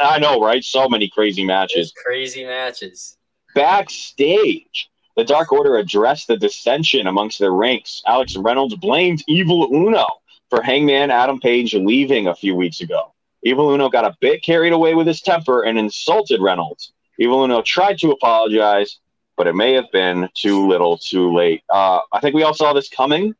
[0.00, 0.64] I know, right?
[0.64, 1.92] So many crazy matches.
[2.04, 3.16] crazy matches.
[3.54, 8.02] Backstage, the Dark Order addressed the dissension amongst their ranks.
[8.06, 10.06] Alex Reynolds blamed Evil Uno
[10.48, 13.12] for Hangman Adam Page leaving a few weeks ago.
[13.42, 16.92] Evil Uno got a bit carried away with his temper and insulted Reynolds.
[17.18, 18.98] Evil Uno tried to apologize,
[19.36, 21.62] but it may have been too little too late.
[21.68, 23.34] Uh, I think we all saw this coming.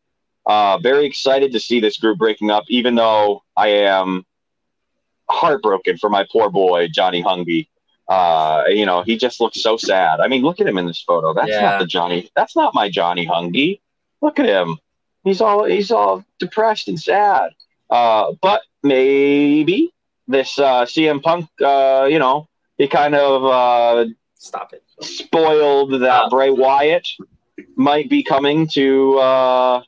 [0.45, 4.27] Uh, very excited to see this group breaking up, even though I am
[5.31, 7.69] heartbroken for my poor boy, Johnny Hungee.
[8.13, 10.21] Uh, you know, he just looks so sad.
[10.21, 11.33] I mean, look at him in this photo.
[11.35, 11.63] That's Yeah.
[11.63, 12.19] not the Johnny.
[12.37, 13.81] That's not my Johnny Hungee.
[14.21, 14.79] Look at him.
[15.25, 17.49] He's all he's all depressed and sad.
[17.99, 19.93] Uh, but maybe
[20.27, 22.49] this uh, CM Punk, uh, you know,
[22.79, 24.83] he kind of uh, Stop it.
[25.01, 26.29] spoiled that Uh.
[26.31, 27.07] Bray Wyatt
[27.77, 29.83] might be coming to uh,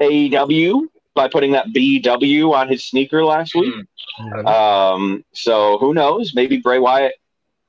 [0.00, 3.74] AEW by putting that BW on his sneaker last week.
[4.20, 4.46] Mm.
[4.46, 6.34] Um, so who knows?
[6.34, 7.14] Maybe Bray Wyatt,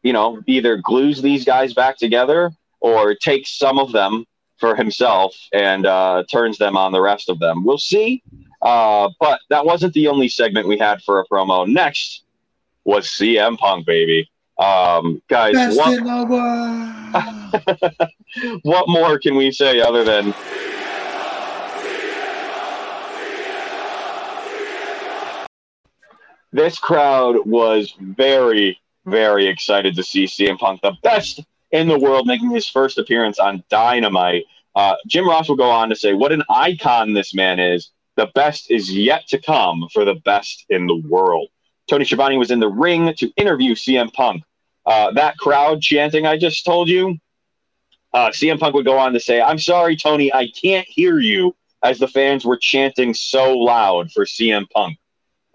[0.03, 4.25] you know, either glues these guys back together or takes some of them
[4.57, 7.63] for himself and uh, turns them on the rest of them.
[7.63, 8.21] We'll see.
[8.61, 11.67] Uh, but that wasn't the only segment we had for a promo.
[11.67, 12.23] Next
[12.83, 14.29] was CM Punk, baby.
[14.57, 18.09] Um, guys, Best what, in the world.
[18.63, 20.33] what more can we say other than
[26.51, 28.77] this crowd was very,
[29.09, 31.41] very excited to see CM Punk, the best
[31.71, 34.45] in the world, making his first appearance on Dynamite.
[34.75, 37.91] Uh, Jim Ross will go on to say, What an icon this man is.
[38.15, 41.49] The best is yet to come for the best in the world.
[41.89, 44.43] Tony Schiavone was in the ring to interview CM Punk.
[44.85, 47.17] Uh, that crowd chanting I just told you,
[48.13, 51.55] uh, CM Punk would go on to say, I'm sorry, Tony, I can't hear you,
[51.83, 54.97] as the fans were chanting so loud for CM Punk.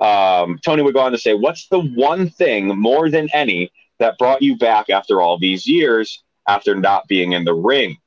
[0.01, 4.19] Um, Tony would go on to say, What's the one thing more than any that
[4.19, 7.99] brought you back after all these years after not being in the ring?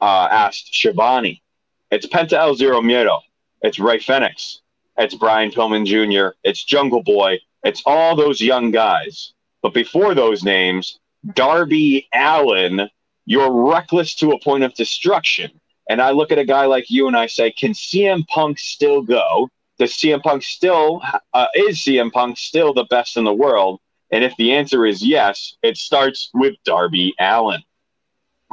[0.00, 1.42] Uh, asked Schiavone.
[1.90, 3.20] It's Penta El Zero Miedo.
[3.62, 4.60] It's Ray Fenix.
[4.98, 6.36] It's Brian Pillman Jr.
[6.44, 7.38] It's Jungle Boy.
[7.64, 9.32] It's all those young guys.
[9.62, 10.98] But before those names,
[11.34, 12.88] Darby Allin,
[13.24, 15.50] you're reckless to a point of destruction.
[15.88, 19.02] And I look at a guy like you and I say, can CM Punk still
[19.02, 19.48] go?
[19.78, 21.02] Does CM Punk still,
[21.34, 23.80] uh, is CM Punk still the best in the world?
[24.10, 27.62] And if the answer is yes, it starts with Darby Allin.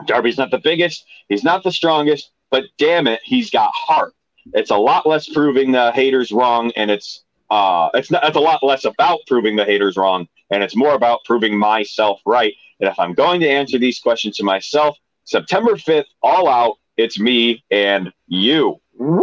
[0.05, 4.13] Darby's not the biggest, he's not the strongest, but damn it, he's got heart.
[4.53, 8.25] It's a lot less proving the haters wrong, and it's uh, it's not.
[8.25, 12.19] It's a lot less about proving the haters wrong, and it's more about proving myself
[12.25, 12.53] right.
[12.79, 17.19] And if I'm going to answer these questions to myself, September 5th, all out, it's
[17.19, 18.81] me and you.
[18.97, 19.21] Woo!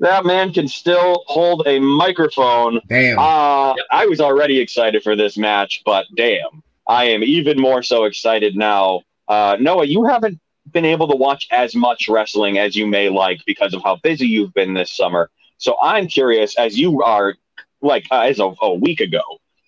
[0.00, 2.80] That man can still hold a microphone.
[2.88, 3.18] Damn.
[3.18, 8.04] Uh, I was already excited for this match, but damn, I am even more so
[8.04, 9.02] excited now.
[9.28, 10.40] Uh, Noah, you haven't
[10.72, 14.26] been able to watch as much wrestling as you may like because of how busy
[14.26, 15.30] you've been this summer.
[15.58, 17.34] So I'm curious, as you are
[17.80, 19.22] like uh, as of a week ago,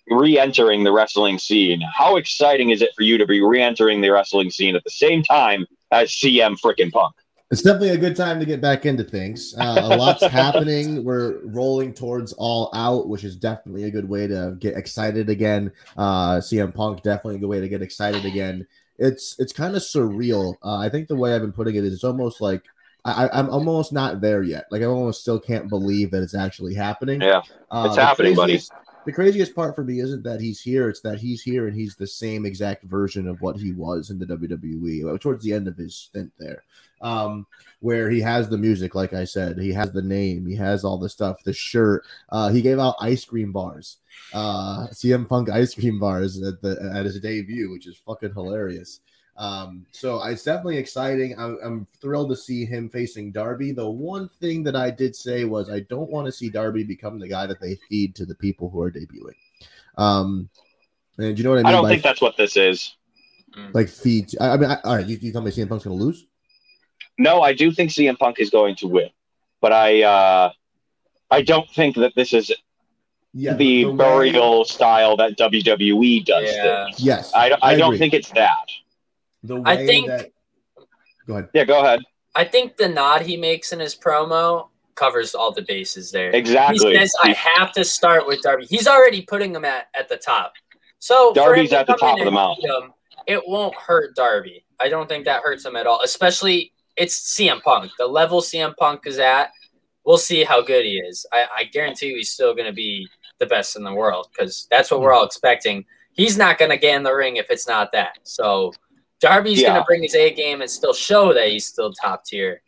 [0.09, 1.81] re-entering the wrestling scene.
[1.81, 5.23] How exciting is it for you to be re-entering the wrestling scene at the same
[5.23, 7.15] time as CM frickin' Punk?
[7.49, 9.55] It's definitely a good time to get back into things.
[9.57, 11.03] Uh, a lot's happening.
[11.05, 15.71] We're rolling towards all out, which is definitely a good way to get excited again.
[15.95, 18.67] Uh, CM Punk definitely a good way to get excited again.
[18.97, 20.55] It's it's kind of surreal.
[20.61, 22.65] Uh, I think the way I've been putting it is it's almost like
[23.05, 24.65] I, I'm almost not there yet.
[24.69, 27.21] Like I almost still can't believe that it's actually happening.
[27.21, 28.59] Yeah, Uh, it's the happening, buddy.
[29.07, 31.95] The craziest part for me isn't that he's here; it's that he's here and he's
[31.95, 35.69] the same exact version of what he was in the WWE uh, towards the end
[35.69, 36.65] of his stint there,
[36.99, 37.47] um,
[37.79, 40.97] where he has the music, like I said, he has the name, he has all
[40.97, 42.03] the stuff, the shirt.
[42.27, 43.95] Uh, he gave out ice cream bars,
[44.33, 48.99] uh, CM Punk ice cream bars at the at his debut, which is fucking hilarious.
[49.37, 51.37] Um, so it's definitely exciting.
[51.37, 53.71] I'm, I'm thrilled to see him facing Darby.
[53.71, 57.19] The one thing that I did say was I don't want to see Darby become
[57.19, 59.35] the guy that they feed to the people who are debuting.
[59.97, 60.49] Um,
[61.19, 61.65] and you know what I mean?
[61.67, 62.95] I don't by think that's what this is.
[63.73, 64.31] like feed.
[64.41, 65.05] I, I mean, I, all right.
[65.05, 66.25] You, you tell me CM Punk's going to lose?
[67.19, 69.09] No, I do think CM Punk is going to win,
[69.61, 70.51] but I uh,
[71.31, 72.51] I don't think that this is
[73.33, 73.53] Yeah.
[73.55, 76.85] the way- burial style that WWE does Yeah.
[76.85, 76.99] things.
[76.99, 77.31] Yes.
[77.35, 77.97] I, I, don't agree.
[77.97, 78.67] think it's that.
[79.43, 80.31] The way I think- that.
[81.27, 81.49] Go ahead.
[81.53, 81.99] Yeah, go ahead.
[82.35, 86.29] I think the nod he makes in his promo covers all the bases there.
[86.31, 86.91] Exactly.
[86.91, 88.65] He says, I have to start with Darby.
[88.69, 90.53] He's already putting him at, at the top.
[90.99, 92.69] So Darby's to at the top of the and mountain.
[92.69, 92.93] him,
[93.27, 94.65] it won't hurt Darby.
[94.79, 96.01] I don't think that hurts him at all.
[96.03, 97.91] Especially, it's CM Punk.
[97.97, 99.51] The level CM Punk is at,
[100.05, 101.25] we'll see how good he is.
[101.31, 103.07] I, I guarantee you he's still going to be
[103.39, 105.19] the best in the world because that's what we're hmm.
[105.19, 105.85] all expecting.
[106.11, 108.17] He's not going to get in the ring if it's not that.
[108.23, 108.73] So
[109.19, 112.61] Darby's going to bring his A game and still show that he's still top tier.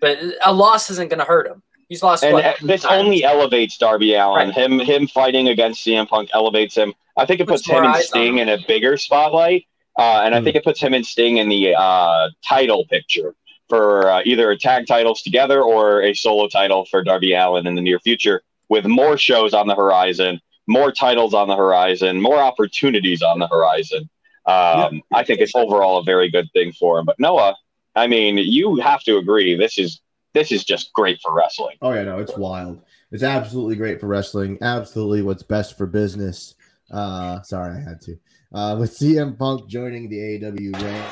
[0.00, 1.62] But a loss isn't going to hurt him.
[1.88, 3.04] He's lost And what, this times?
[3.04, 4.48] only elevates Darby Allin.
[4.48, 4.56] Right.
[4.56, 6.94] Him him fighting against CM Punk elevates him.
[7.16, 8.48] I think it Puts puts him more and Sting him.
[8.48, 9.66] in a bigger spotlight.
[9.98, 10.44] Uh, and I Hmm.
[10.44, 13.34] think it puts him and Sting in the uh, title picture
[13.68, 17.82] for uh, either tag titles together or a solo title for Darby Allin in the
[17.82, 23.22] near future, with more shows on the horizon, more titles on the horizon, more opportunities
[23.22, 24.08] on the horizon.
[24.44, 27.04] Um, I think it's overall a very good thing for him.
[27.04, 27.56] But Noah,
[27.94, 30.00] I mean, you have to agree this is
[30.34, 31.76] this is just great for wrestling.
[31.82, 32.80] Oh yeah, no, it's wild.
[33.10, 34.58] It's absolutely great for wrestling.
[34.62, 36.54] Absolutely, what's best for business.
[36.90, 38.18] Uh, sorry, I had to.
[38.52, 41.02] Uh, with CM Punk joining the AEW ring,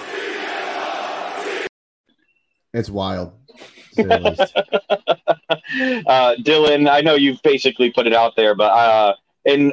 [2.73, 3.33] it's wild.
[3.49, 3.65] to
[3.95, 4.57] say the least.
[6.07, 9.15] uh, Dylan, I know you've basically put it out there, but uh,
[9.45, 9.73] in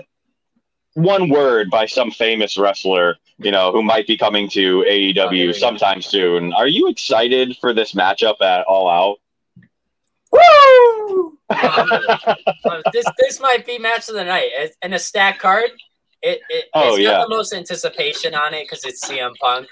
[0.97, 5.47] one word by some famous wrestler, you know, who might be coming to Oh, AEW
[5.47, 9.17] we sometime soon, are you excited for this matchup at All Out?
[10.31, 11.37] Woo!
[11.49, 11.89] Um,
[12.93, 14.49] this this might be match of the night.
[14.81, 15.69] And a stack card.
[16.23, 17.11] It, it Oh, it's yeah.
[17.11, 19.67] got the most anticipation on it because it's CM Punk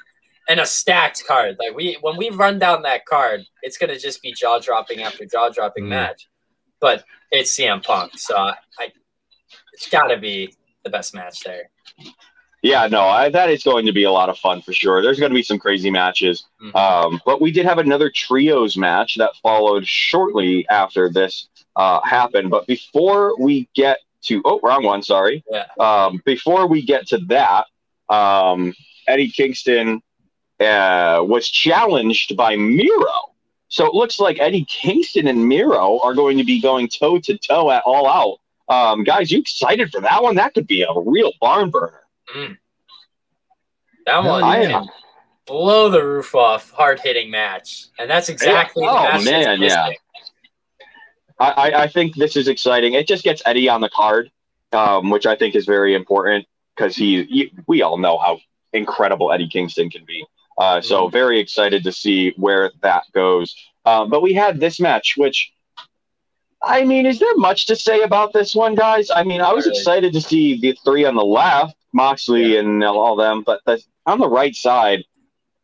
[0.47, 1.57] and a stacked card.
[1.59, 5.25] Like we when we run down that card, it's gonna just be jaw dropping after
[5.25, 5.89] jaw dropping Mhm.
[5.89, 6.27] match.
[6.79, 8.91] But it's CM Punk, so I, I
[9.73, 10.53] it's got to be
[10.85, 11.69] the best match there.
[12.61, 15.01] Yeah, no, I, that is going to be a lot of fun for sure.
[15.01, 16.45] There's going to be some crazy matches.
[16.61, 16.75] Mhm.
[16.75, 22.49] Um, but we did have another trios match that followed shortly after this uh, happened.
[22.49, 25.43] But before we get to, oh, wrong one, sorry.
[25.51, 25.65] Yeah.
[25.79, 27.65] Um, before we get to that,
[28.09, 28.73] um,
[29.07, 30.01] Eddie Kingston
[30.59, 33.35] uh, was challenged by Miro.
[33.67, 37.37] So it looks like Eddie Kingston and Miro are going to be going toe to
[37.37, 38.39] toe at All Out.
[38.67, 40.35] Um, guys, you excited for that one?
[40.35, 42.01] That could be a real barn burner.
[44.05, 44.85] That one I
[45.45, 48.91] blow the roof off, hard hitting match, and that's exactly Yeah.
[48.91, 49.11] the Oh, match.
[49.13, 49.89] that's man, yeah.
[51.39, 52.93] I, I, I think this is exciting.
[52.93, 54.31] It just gets Eddie on the card,
[54.71, 58.39] um, which I think is very important because he, he, we all know how
[58.73, 60.25] incredible Eddie Kingston can be.
[60.57, 63.53] Uh, so very excited to see where that goes.
[63.85, 65.51] Um, but we had this match, which
[66.65, 69.11] I mean, is there much to say about this one, guys?
[69.11, 73.15] I mean, I was excited to see the three on the left, Moxley and all
[73.15, 75.03] them, but the, on the right side,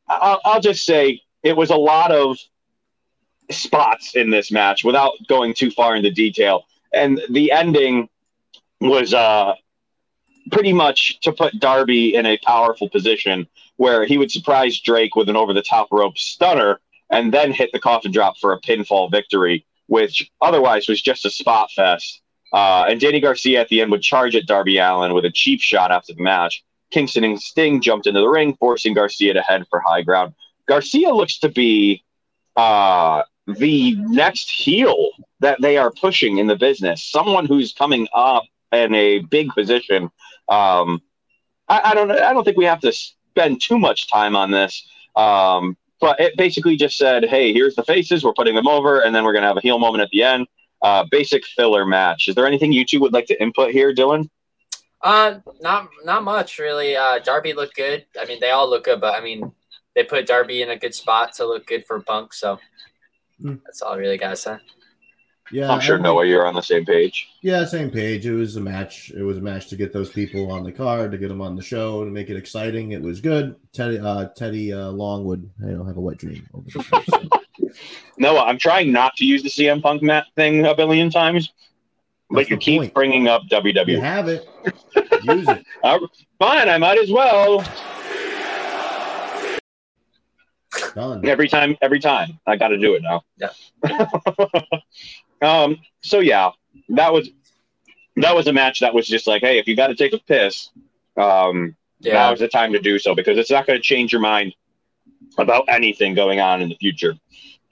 [0.08, 2.38] I'll, I'll just say it was a lot of
[3.50, 6.66] spots in this match without going too far into detail.
[6.94, 8.08] And the ending
[8.80, 9.56] was uh,
[10.52, 15.30] pretty much to put Darby in a powerful position where he would surprise Drake with
[15.30, 19.10] an over the top rope stunner and then hit the coffin drop for a pinfall
[19.10, 22.22] victory, which otherwise was just a spot fest.
[22.54, 25.62] Uh, and Danny Garcia at the end would charge at Darby Allin with a cheap
[25.62, 26.64] shot after the match.
[26.92, 30.34] Kingston and Sting jumped into the ring, forcing Garcia to head for high ground.
[30.68, 32.04] Garcia looks to be
[32.56, 37.04] uh, the next heel that they are pushing in the business.
[37.04, 40.04] Someone who's coming up in a big position.
[40.50, 41.02] Um,
[41.68, 42.12] I, I don't.
[42.12, 44.88] I don't think we have to spend too much time on this.
[45.16, 48.24] Um, but it basically just said, "Hey, here's the faces.
[48.24, 50.48] We're putting them over, and then we're gonna have a heel moment at the end."
[50.82, 52.28] Uh, basic filler match.
[52.28, 54.28] Is there anything you two would like to input here, Dylan?
[55.04, 56.96] Uh, not not much really.
[56.96, 58.06] Uh, Darby looked good.
[58.20, 59.52] I mean, they all look good, but I mean,
[59.96, 62.34] they put Darby in a good spot to look good for Punk.
[62.34, 62.60] So
[63.42, 63.56] Hmm.
[63.66, 64.58] that's all I really gotta say.
[65.52, 67.30] Yeah, I'm sure I Noah, you're on the same page.
[67.42, 68.26] Yeah, same page.
[68.26, 69.12] It was a match.
[69.12, 71.56] It was a match to get those people on the card, to get them on
[71.56, 72.92] the show, to make it exciting.
[72.94, 73.56] It was good.
[73.74, 77.02] Teddy, uh, Teddy uh, Long would, you know, have a wet dream over the show.
[77.02, 77.30] so.
[78.18, 81.52] Noah, I'm trying not to use the CM Punk mat thing a billion times,
[82.30, 82.94] but you keep point.
[82.94, 84.00] bringing up You WWE.
[84.02, 84.48] have it.
[85.24, 85.66] Use it.
[86.40, 87.64] Fine, I might as well.
[90.96, 91.26] Done.
[91.26, 92.40] Every time, every time.
[92.48, 93.22] I got to do it now.
[93.38, 93.50] Yeah.
[95.42, 95.78] um.
[96.02, 96.52] So yeah,
[96.90, 97.30] that was
[98.18, 100.20] that was a match that was just like, hey, if you got to take a
[100.20, 100.70] piss,
[101.18, 104.12] um, Yeah, now is the time to do so because it's not going to change
[104.12, 104.54] your mind
[105.38, 107.16] about anything going on in the future.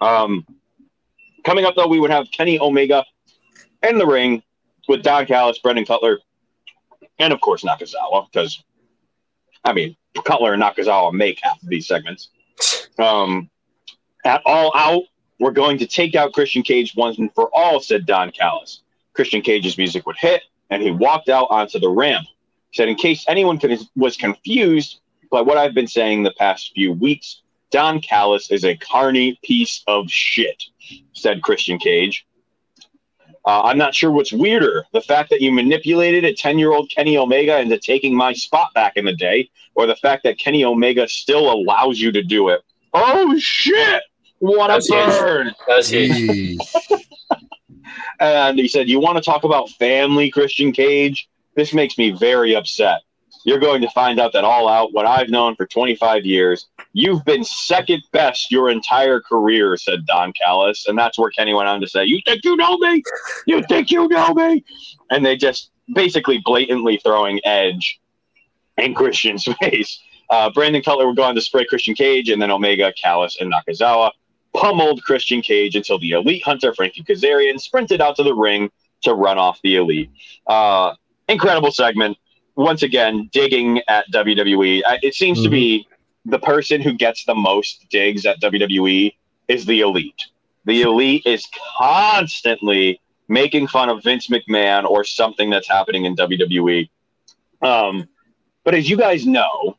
[0.01, 0.45] Um,
[1.43, 3.05] coming up though, we would have Kenny Omega
[3.83, 4.43] in the ring
[4.87, 6.19] with Don Callis, Brandon Cutler,
[7.19, 8.63] and of course Nakazawa because
[9.63, 12.29] I mean Cutler and Nakazawa make half of these segments.
[12.97, 13.49] Um,
[14.25, 15.03] at all out,
[15.39, 18.81] we're going to take out Christian Cage once and for all, said Don Callis.
[19.13, 22.25] Christian Cage's music would hit, and he walked out onto the ramp.
[22.71, 23.59] He said, in case anyone
[23.95, 24.99] was confused
[25.31, 29.83] by what I've been saying the past few weeks, Don Callis is a carny piece
[29.87, 30.63] of shit,
[31.13, 32.25] said Christian Cage.
[33.45, 36.89] Uh, I'm not sure what's weirder the fact that you manipulated a 10 year old
[36.89, 40.65] Kenny Omega into taking my spot back in the day, or the fact that Kenny
[40.65, 42.61] Omega still allows you to do it.
[42.93, 44.03] Oh, shit!
[44.39, 45.19] What a That's huge.
[45.19, 45.53] burn!
[45.67, 46.59] that was huge.
[48.19, 51.29] And he said, You want to talk about family, Christian Cage?
[51.55, 53.01] This makes me very upset.
[53.45, 57.23] You're going to find out that all out, what I've known for 25 years, you've
[57.23, 60.85] been second best your entire career, said Don Callis.
[60.87, 63.01] And that's where Kenny went on to say, You think you know me?
[63.47, 64.63] You think you know me?
[65.09, 67.99] And they just basically blatantly throwing edge
[68.77, 69.99] in Christian's face.
[70.29, 73.51] Uh, Brandon Cutler would go on to spray Christian Cage, and then Omega, Callis, and
[73.51, 74.11] Nakazawa
[74.59, 78.69] pummeled Christian Cage until the elite hunter Frankie Kazarian sprinted out to the ring
[79.03, 80.11] to run off the elite.
[80.47, 80.93] Uh,
[81.27, 82.17] incredible segment.
[82.55, 84.81] Once again, digging at WWE.
[85.01, 85.87] It seems to be
[86.25, 89.13] the person who gets the most digs at WWE
[89.47, 90.25] is the elite.
[90.65, 91.47] The elite is
[91.77, 92.99] constantly
[93.29, 96.89] making fun of Vince McMahon or something that's happening in WWE.
[97.61, 98.09] Um,
[98.65, 99.77] but as you guys know,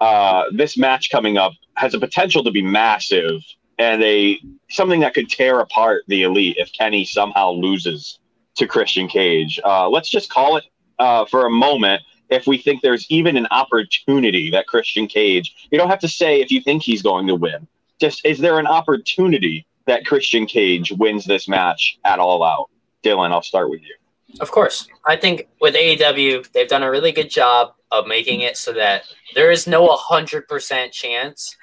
[0.00, 3.42] uh, this match coming up has a potential to be massive
[3.78, 4.38] and a
[4.70, 8.18] something that could tear apart the elite if Kenny somehow loses
[8.56, 9.60] to Christian Cage.
[9.64, 10.64] Uh, let's just call it
[10.98, 15.78] uh, for a moment if we think there's even an opportunity that Christian Cage, you
[15.78, 17.66] don't have to say if you think he's going to win.
[18.00, 22.68] Just is there an opportunity that Christian Cage wins this match at all out?
[23.02, 23.94] Dylan, I'll start with you.
[24.40, 24.88] Of course.
[25.06, 29.04] I think with AEW, they've done a really good job of making it so that
[29.34, 31.56] there is no 100% chance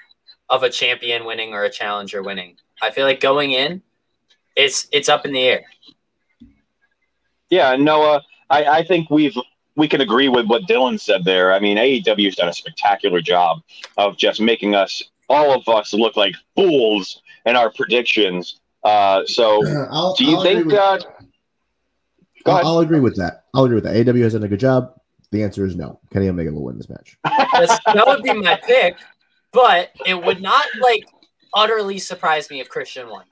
[0.49, 2.57] of a champion winning or a challenger winning.
[2.81, 3.81] I feel like going in,
[4.55, 5.63] it's it's up in the air.
[7.49, 9.35] Yeah, Noah, I, I think we've
[9.75, 11.53] we can agree with what Dylan said there.
[11.53, 13.59] I mean, AEW's done a spectacular job
[13.97, 18.59] of just making us all of us look like fools in our predictions.
[18.83, 20.59] Uh, so, I'll, do you I'll think?
[20.61, 20.97] agree with- Uh,
[22.45, 22.67] go I'll.
[22.67, 23.45] I'll agree with that.
[23.53, 23.95] I'll agree with that.
[23.95, 24.93] AEW has done a good job.
[25.31, 25.99] The answer is no.
[26.13, 27.17] Kenny Omega will win this match.
[27.23, 28.95] That would be my pick,
[29.55, 31.05] but it would not like
[31.55, 33.23] utterly surprise me if Christian won.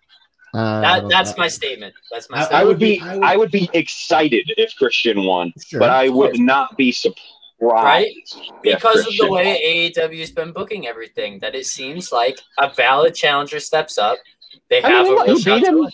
[0.56, 1.94] Uh, That that's my statement.
[2.12, 5.52] That's my I- I would be I would- I would be excited if Christian won,
[5.68, 5.80] sure.
[5.80, 7.20] but I would not be surprised.
[7.60, 8.08] Right?
[8.18, 12.68] if because of the Christian way AEW's been booking everything, that it seems like a
[12.70, 14.18] valid challenger steps up.
[14.70, 15.80] They I have mean, a look, real he shot beat to him.
[15.80, 15.92] win.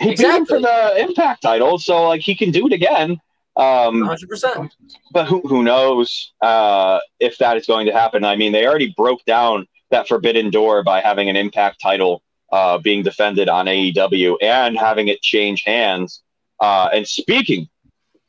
[0.00, 3.20] He beat him for the Impact title, so like he can do it again.
[3.56, 4.70] Um, 100%.
[5.12, 8.24] but who who knows uh, if that is going to happen?
[8.24, 12.78] I mean, they already broke down that forbidden door by having an Impact title uh,
[12.78, 16.22] being defended on AEW and having it change hands.
[16.60, 17.68] Uh, and speaking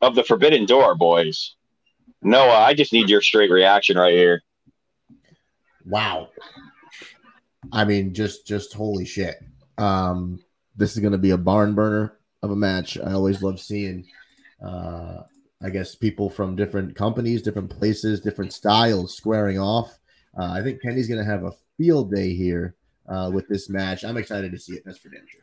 [0.02, 1.56] of the forbidden door, boys,
[2.22, 4.42] Noah, I just need your straight reaction right here.
[5.86, 6.30] Wow.
[7.72, 9.38] I mean, just just holy shit.
[9.78, 10.40] Um,
[10.76, 12.98] this is gonna be a barn burner of a match.
[12.98, 14.06] I always love seeing
[14.64, 15.24] uh
[15.64, 19.98] I guess people from different companies, different places, different styles squaring off.
[20.38, 22.76] Uh, I think Kenny's gonna have a field day here
[23.10, 24.04] uh, with this match.
[24.04, 24.84] I'm excited to see it.
[24.86, 25.42] That's for damn sure.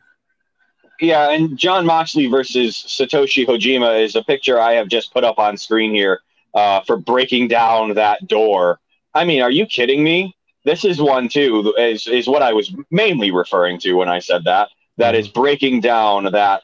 [1.01, 5.37] Yeah, and Jon Moxley versus Satoshi Kojima is a picture I have just put up
[5.37, 6.21] on screen here
[6.53, 8.79] uh, for breaking down that door.
[9.13, 10.35] I mean, are you kidding me?
[10.63, 11.73] This is one too.
[11.77, 14.69] Is is what I was mainly referring to when I said that.
[14.97, 16.63] That is breaking down that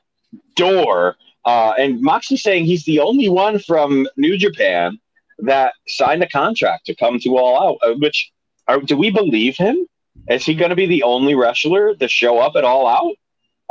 [0.56, 1.18] door.
[1.46, 5.00] Uh, and Moxley saying he's the only one from New Japan
[5.40, 7.90] that signed a contract to come to All Out.
[7.90, 8.32] uh, Which
[8.68, 9.88] are, do we believe him?
[10.30, 13.16] Is he going to be the only wrestler to show up at All Out?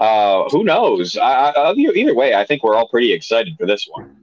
[0.05, 1.17] Uh, who knows?
[1.17, 4.17] I, I, either, either way, I think we're all pretty excited for this one.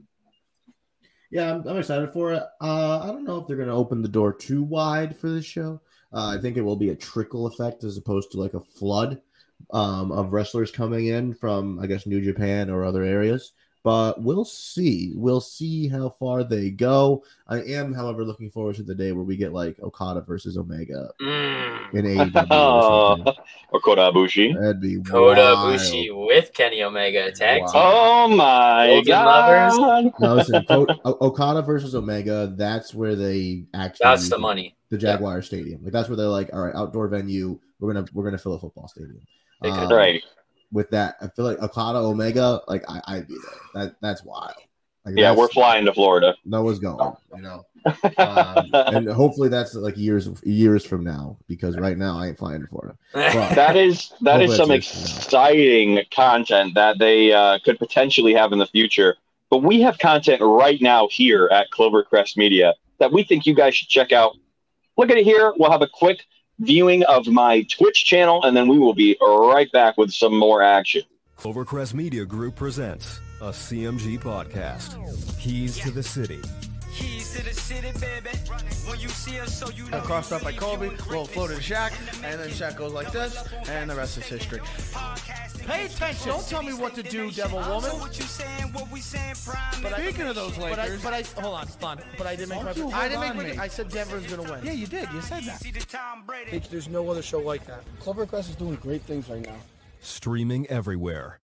[1.30, 2.42] Yeah, I'm, I'm excited for it.
[2.60, 5.44] Uh, I don't know if they're going to open the door too wide for this
[5.44, 5.80] show.
[6.12, 9.20] Uh, I think it will be a trickle effect as opposed to like a flood
[9.70, 13.52] um, of wrestlers coming in from, I guess, New Japan or other areas.
[13.84, 15.12] But we'll see.
[15.14, 17.22] We'll see how far they go.
[17.46, 21.08] I am, however, looking forward to the day where we get like Okada versus Omega
[21.22, 21.94] Mm.
[21.94, 22.50] in AEW.
[22.50, 23.34] Or something.
[23.70, 24.54] or Kota Ibushi.
[24.60, 25.78] That'd be Kota wild.
[25.80, 27.68] Ibushi with Kenny Omega tag Wow.
[27.68, 27.80] team.
[27.84, 29.74] Oh my Logan god!
[29.74, 30.12] Lovers.
[30.20, 32.52] No, listen, O- O- Okada versus Omega.
[32.56, 34.04] That's where they actually.
[34.04, 34.74] That's the money.
[34.90, 35.82] the Jaguar Stadium.
[35.84, 37.58] Like that's where they're like, all right, outdoor venue.
[37.80, 39.20] We're gonna we're gonna fill a football stadium.
[39.62, 40.22] They could- Um, Right.
[40.70, 43.84] With that, I feel like Okada Omega, like I, I'd be there.
[43.86, 44.52] That that's wild.
[45.06, 46.34] Like, Yeah, that's- we're flying to Florida.
[46.44, 47.14] Noah's going.
[47.34, 47.64] You know,
[48.18, 52.60] um, and hopefully that's like years years from now because right now I ain't flying
[52.60, 52.96] to Florida.
[53.14, 58.58] But- that is that is some exciting content that they uh, could potentially have in
[58.58, 59.16] the future.
[59.50, 63.74] But we have content right now here at Clovercrest Media that we think you guys
[63.74, 64.36] should check out.
[64.98, 65.54] Look at it here.
[65.56, 66.24] We'll have a quick
[66.58, 70.62] viewing of my Twitch channel, and then we will be right back with some more
[70.62, 71.02] action.
[71.36, 74.98] Clovercrest Media Group presents a CMG podcast.
[75.38, 76.40] Keys to the City.
[76.98, 78.36] Keys to the city, baby.
[78.88, 80.00] When you see us, so you know.
[80.00, 81.92] crossed up by Kobe, little floater to Shaq,
[82.24, 83.36] and then Shaq goes like this,
[83.68, 84.60] and the rest is history.
[85.64, 86.28] Pay attention.
[86.28, 87.90] Don't tell me what to do, Devil Woman.
[88.00, 89.82] What you saying, what we saying, prime.
[89.82, 92.00] But Speaking of those Lakers, but I, but I hold on, hold on.
[92.16, 92.72] But I didn't make my.
[92.72, 93.54] you, I didn't hold make on my.
[93.54, 93.58] me.
[93.58, 94.64] I said Denver's gonna win.
[94.64, 95.08] Yeah, you did.
[95.12, 95.60] You said that.
[95.60, 96.58] See the Tom Brady.
[96.70, 97.84] There's no other show like that.
[98.00, 99.56] Clovercrest is doing great things right now.
[100.00, 101.38] Streaming everywhere.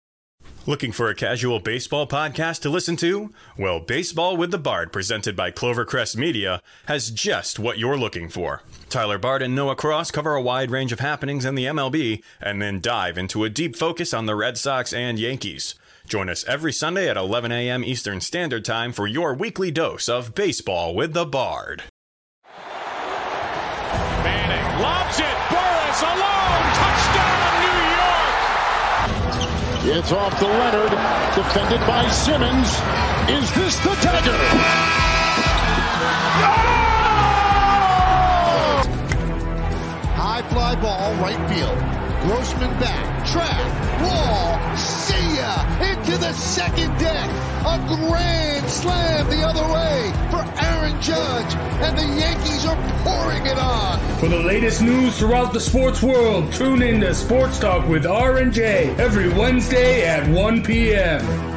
[0.68, 3.34] Looking for a casual baseball podcast to listen to?
[3.58, 8.62] Well, Baseball with the Bard, presented by Clovercrest Media, has just what you're looking for.
[8.88, 12.62] Tyler Bard and Noah Cross cover a wide range of happenings in the MLB and
[12.62, 15.76] then dive into a deep focus on the Red Sox and Yankees.
[16.08, 17.84] Join us every Sunday at 11 a.m.
[17.84, 21.84] Eastern Standard Time for your weekly dose of Baseball with the Bard.
[24.24, 25.51] Manning lobs it.
[29.94, 30.92] It's off the Leonard,
[31.36, 32.70] defended by Simmons.
[33.30, 34.32] Is this the dagger?
[40.16, 42.11] High fly ball, right field.
[42.22, 45.66] Grossman back, track, wall, see ya!
[45.82, 47.30] Into the second deck.
[47.66, 53.58] A grand slam the other way for Aaron Judge, and the Yankees are pouring it
[53.58, 54.00] on.
[54.20, 58.38] For the latest news throughout the sports world, tune in to Sports Talk with R
[58.38, 61.51] and J every Wednesday at 1 p.m.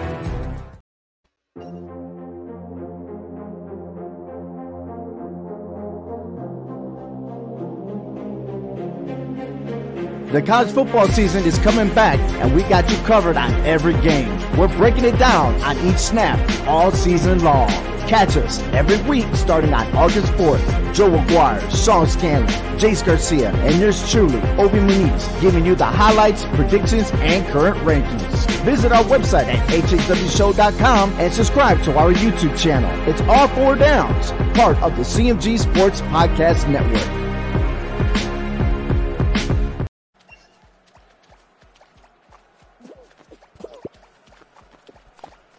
[10.35, 14.37] The college football season is coming back, and we got you covered on every game.
[14.57, 17.68] We're breaking it down on each snap all season long.
[18.09, 20.93] Catch us every week starting on August 4th.
[20.93, 22.49] Joe Aguirre, Sean Scanlon,
[22.80, 28.64] Jace Garcia, and yours truly, Obi Muniz, giving you the highlights, predictions, and current rankings.
[28.64, 32.91] Visit our website at hhwshow.com and subscribe to our YouTube channel.
[33.09, 37.24] It's all four downs, part of the CMG Sports Podcast Network.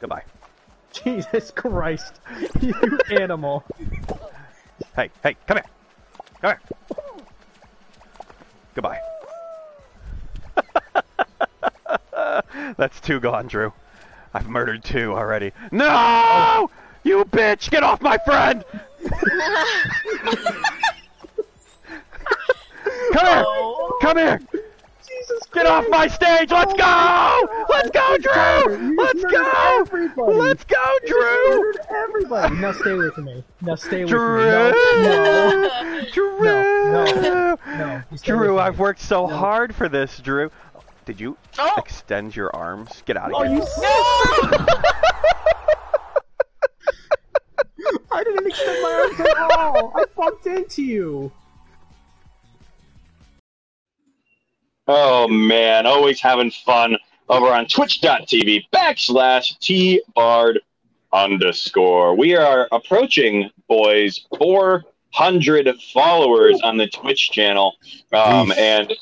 [0.06, 0.24] Goodbye.
[0.92, 2.20] Jesus Christ.
[2.62, 3.64] You animal.
[4.96, 5.66] Hey, hey, come here.
[6.42, 6.62] Come here.
[8.76, 9.00] Goodbye.
[12.78, 13.74] That's two gone, Drew.
[14.36, 15.54] I've murdered two already.
[15.72, 16.70] No!
[17.04, 17.72] You bitch!
[17.72, 18.64] Get off my friend!
[23.12, 23.46] Come here!
[24.02, 24.40] Come here!
[25.54, 26.52] Get off my stage!
[26.52, 27.66] Let's go!
[27.70, 28.96] Let's go, Drew!
[28.98, 29.80] Let's go!
[29.82, 30.34] Everybody.
[30.34, 31.62] Let's go, Drew!
[31.62, 32.56] murdered everybody.
[32.56, 33.44] Now stay with me.
[33.62, 34.38] Now stay with Drew!
[34.38, 34.52] me.
[35.04, 36.42] No, Drew!
[36.42, 38.04] no, no, no.
[38.24, 38.60] Drew.
[38.60, 40.52] I've worked so hard for this, Drew.
[41.06, 41.74] Did you oh.
[41.78, 43.04] extend your arms?
[43.06, 43.58] Get out of Oh, here.
[43.58, 43.62] you
[48.12, 49.94] I didn't extend my arms at all.
[49.96, 51.32] I bumped into you.
[54.88, 56.96] Oh man, always having fun
[57.28, 60.60] over on twitch.tv backslash T Bard
[61.12, 62.16] underscore.
[62.16, 67.76] We are approaching, boys, 400 followers on the Twitch channel.
[68.14, 68.94] Um, and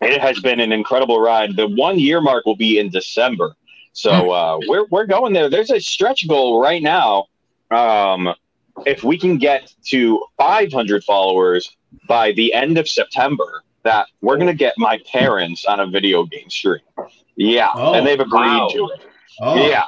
[0.00, 1.54] it has been an incredible ride.
[1.56, 3.54] The one year mark will be in December.
[3.92, 5.48] So uh, we're, we're going there.
[5.48, 7.26] There's a stretch goal right now.
[7.70, 8.34] Um,
[8.84, 11.76] if we can get to 500 followers
[12.08, 16.24] by the end of September, that we're going to get my parents on a video
[16.24, 16.80] game stream.
[17.36, 17.68] Yeah.
[17.74, 18.68] Oh, and they've agreed wow.
[18.68, 19.06] to it.
[19.40, 19.66] Oh.
[19.66, 19.84] Yeah.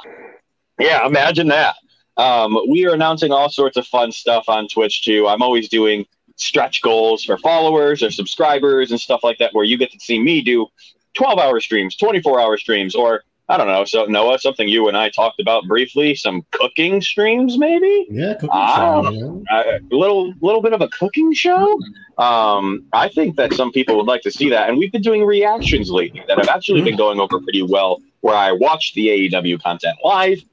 [0.79, 1.05] Yeah.
[1.05, 1.75] Imagine that.
[2.17, 5.27] Um, we are announcing all sorts of fun stuff on Twitch too.
[5.27, 9.77] I'm always doing stretch goals for followers or subscribers and stuff like that, where you
[9.77, 10.67] get to see me do
[11.15, 13.83] 12 hour streams, 24 hour streams, or I don't know.
[13.83, 18.05] So Noah, something you and I talked about briefly, some cooking streams, maybe.
[18.09, 21.79] Yeah, cooking Ah, show, a little little bit of a cooking show.
[22.19, 25.25] Um, I think that some people would like to see that, and we've been doing
[25.25, 28.01] reactions lately that have actually been going over pretty well.
[28.21, 30.43] Where I watch the AEW content live,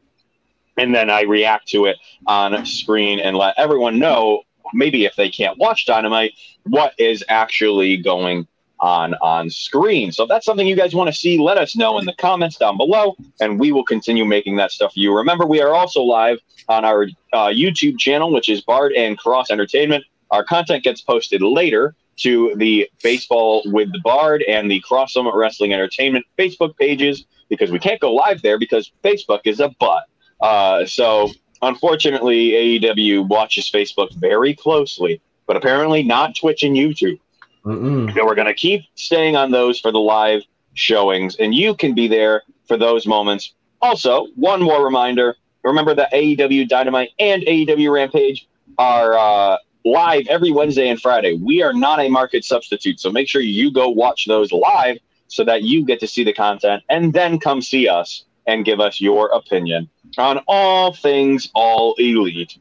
[0.78, 4.42] and then I react to it on screen and let everyone know,
[4.72, 6.32] maybe if they can't watch Dynamite,
[6.64, 8.47] what is actually going
[8.81, 10.12] on on screen.
[10.12, 12.57] So if that's something you guys want to see, let us know in the comments
[12.57, 15.16] down below, and we will continue making that stuff for you.
[15.16, 19.51] Remember, we are also live on our uh, YouTube channel, which is Bard and Cross
[19.51, 20.05] Entertainment.
[20.31, 25.35] Our content gets posted later to the Baseball with the Bard and the Cross Summit
[25.35, 30.05] Wrestling Entertainment Facebook pages because we can't go live there because Facebook is a butt.
[30.41, 31.31] Uh, so
[31.62, 37.20] unfortunately, AEW watches Facebook very closely, but apparently not Twitch and YouTube.
[37.67, 38.14] Mm-mm.
[38.14, 40.43] We're going to keep staying on those for the live
[40.75, 43.55] showings, and you can be there for those moments.
[43.83, 48.49] Also, one more reminder remember that AEW Dynamite and AEW Rampage
[48.79, 51.35] are uh, live every Wednesday and Friday.
[51.35, 54.99] We are not a market substitute, so make sure you go watch those live
[55.29, 58.81] so that you get to see the content and then come see us and give
[58.81, 59.89] us your opinion
[60.19, 62.59] on all things all elite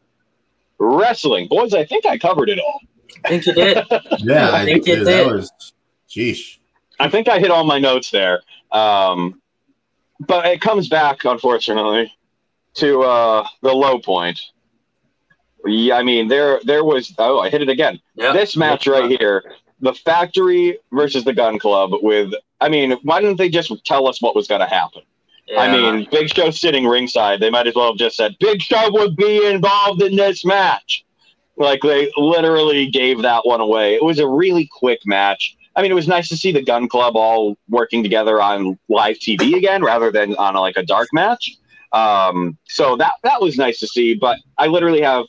[0.80, 1.48] wrestling.
[1.48, 2.82] Boys, I think I covered it all.
[3.26, 3.86] I think you did.
[4.20, 5.28] Yeah, I think you dude, did.
[5.28, 5.74] That was,
[6.10, 6.58] sheesh.
[7.00, 8.42] I think I hit all my notes there.
[8.72, 9.42] Um,
[10.20, 12.12] but it comes back, unfortunately,
[12.76, 14.40] to uh, the low point.
[15.66, 17.14] Yeah, I mean, there there was.
[17.18, 18.00] Oh, I hit it again.
[18.16, 19.44] This match right here,
[19.82, 21.92] the factory versus the gun club.
[22.02, 25.02] With, I mean, why didn't they just tell us what was going to happen?
[25.58, 27.40] I mean, Big Show sitting ringside.
[27.40, 31.05] They might as well have just said Big Show would be involved in this match.
[31.58, 33.96] Like they literally gave that one away.
[33.96, 35.56] It was a really quick match.
[35.76, 39.18] I mean, it was nice to see the Gun Club all working together on live
[39.18, 41.58] TV again, rather than on a, like a dark match.
[41.92, 44.16] Um, so that that was nice to see.
[44.16, 45.26] But I literally have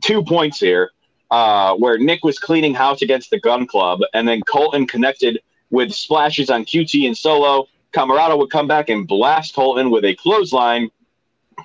[0.00, 0.90] two points here
[1.30, 5.92] uh, where Nick was cleaning house against the Gun Club, and then Colten connected with
[5.92, 7.66] splashes on QT and Solo.
[7.92, 10.90] Comoroto would come back and blast Colten with a clothesline.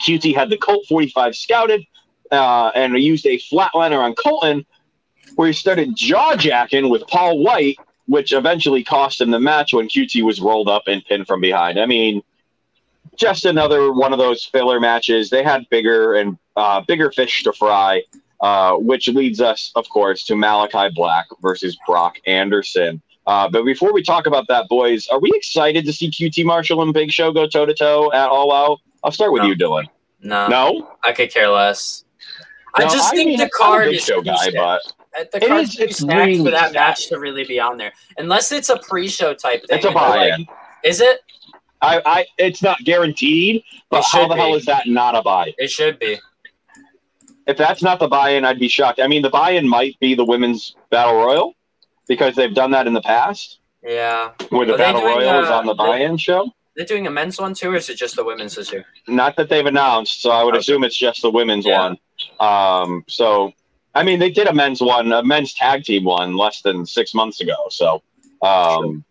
[0.01, 1.85] QT had the Colt 45 scouted
[2.31, 4.65] uh, and used a flatliner on Colten,
[5.35, 9.87] where he started jaw jacking with Paul White, which eventually cost him the match when
[9.87, 11.79] QT was rolled up and pinned from behind.
[11.79, 12.21] I mean,
[13.15, 15.29] just another one of those filler matches.
[15.29, 18.03] They had bigger and uh, bigger fish to fry,
[18.41, 23.01] uh, which leads us, of course, to Malachi Black versus Brock Anderson.
[23.25, 26.81] Uh, but before we talk about that, boys, are we excited to see QT Marshall
[26.81, 28.79] and Big Show go toe to toe at All Out?
[29.03, 29.47] I'll start with No.
[29.49, 29.85] you, Dylan.
[30.21, 32.02] No, No, I could care less.
[32.75, 34.55] I No, just think mean, the I'm a card is Show too guy, stacked.
[34.55, 34.81] but
[35.15, 36.73] Uh, The It card is- is too stacked really for that stacked.
[36.73, 39.77] match to really be on there, unless it's a pre-show type thing.
[39.77, 40.47] it's a and they're like- buy-in.
[40.83, 41.19] Is it?
[41.81, 45.47] I, I, it's not guaranteed, but how should the hell is that not a buy?
[45.47, 45.53] In?
[45.59, 46.17] It should be.
[47.45, 48.99] If that's not the buy-in, I'd be shocked.
[49.01, 51.53] I mean, the buy-in might be the women's battle royal
[52.07, 54.29] because they've done that in the past, Yeah.
[54.49, 56.49] where the Are battle doing, royal is uh, on the buy-in show.
[56.75, 58.85] They're doing a men's one too, or is it just the women's this year?
[59.07, 60.59] Not that they've announced, so I would Okay.
[60.61, 61.79] assume it's just the women's Yeah.
[61.79, 61.97] one.
[62.39, 63.51] Um, so,
[63.95, 67.13] I mean, they did a men's one, a men's tag team one, less than six
[67.13, 67.55] months ago.
[67.69, 68.01] So,
[68.41, 69.03] um,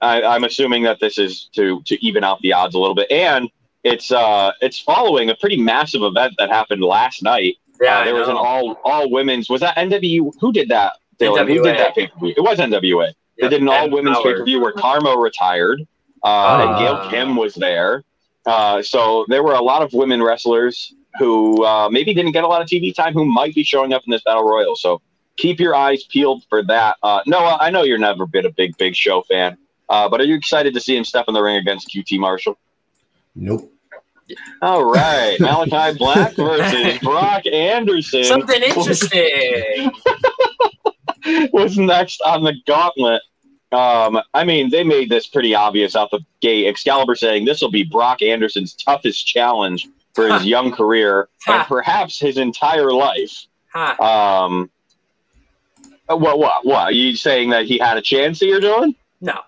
[0.00, 3.10] I, I'm assuming that this is to to even out the odds a little bit,
[3.10, 3.48] and
[3.84, 7.56] it's uh, it's following a pretty massive event that happened last night.
[7.80, 9.48] Yeah, Uh, there was an all all women's.
[9.48, 10.32] Was that NW?
[10.40, 10.94] Who did that?
[11.18, 11.48] Dylan?
[11.48, 12.34] Who did that pay per view?
[12.36, 13.12] It was NWA.
[13.40, 15.80] They did an all and women's pay per view where Karma retired,
[16.22, 16.78] uh, and Ah.
[16.78, 18.04] Gail Kim was there.
[18.46, 22.48] Uh, so there were a lot of women wrestlers who uh, maybe didn't get a
[22.48, 24.76] lot of TV time who might be showing up in this battle royal.
[24.76, 25.00] So
[25.36, 26.96] keep your eyes peeled for that.
[27.02, 29.56] Uh, Noah, I know you're never been a big Big Show fan,
[29.88, 32.58] uh, but are you excited to see him step in the ring against QT Marshall?
[33.34, 33.72] Nope.
[34.62, 38.24] All right, Malachi Black versus Brock Anderson.
[38.24, 39.90] Something interesting.
[41.52, 43.22] was next on the gauntlet.
[43.72, 46.66] Um, I mean, they made this pretty obvious out the gate.
[46.66, 52.18] Excalibur saying this will be Brock Anderson's toughest challenge for his young career and perhaps
[52.18, 53.46] his entire life.
[53.72, 53.94] Huh.
[54.02, 54.70] Um,
[56.08, 56.38] what?
[56.38, 56.64] What?
[56.66, 56.82] What?
[56.84, 58.40] Are you saying that he had a chance?
[58.40, 58.94] That you're doing?
[59.20, 59.38] No,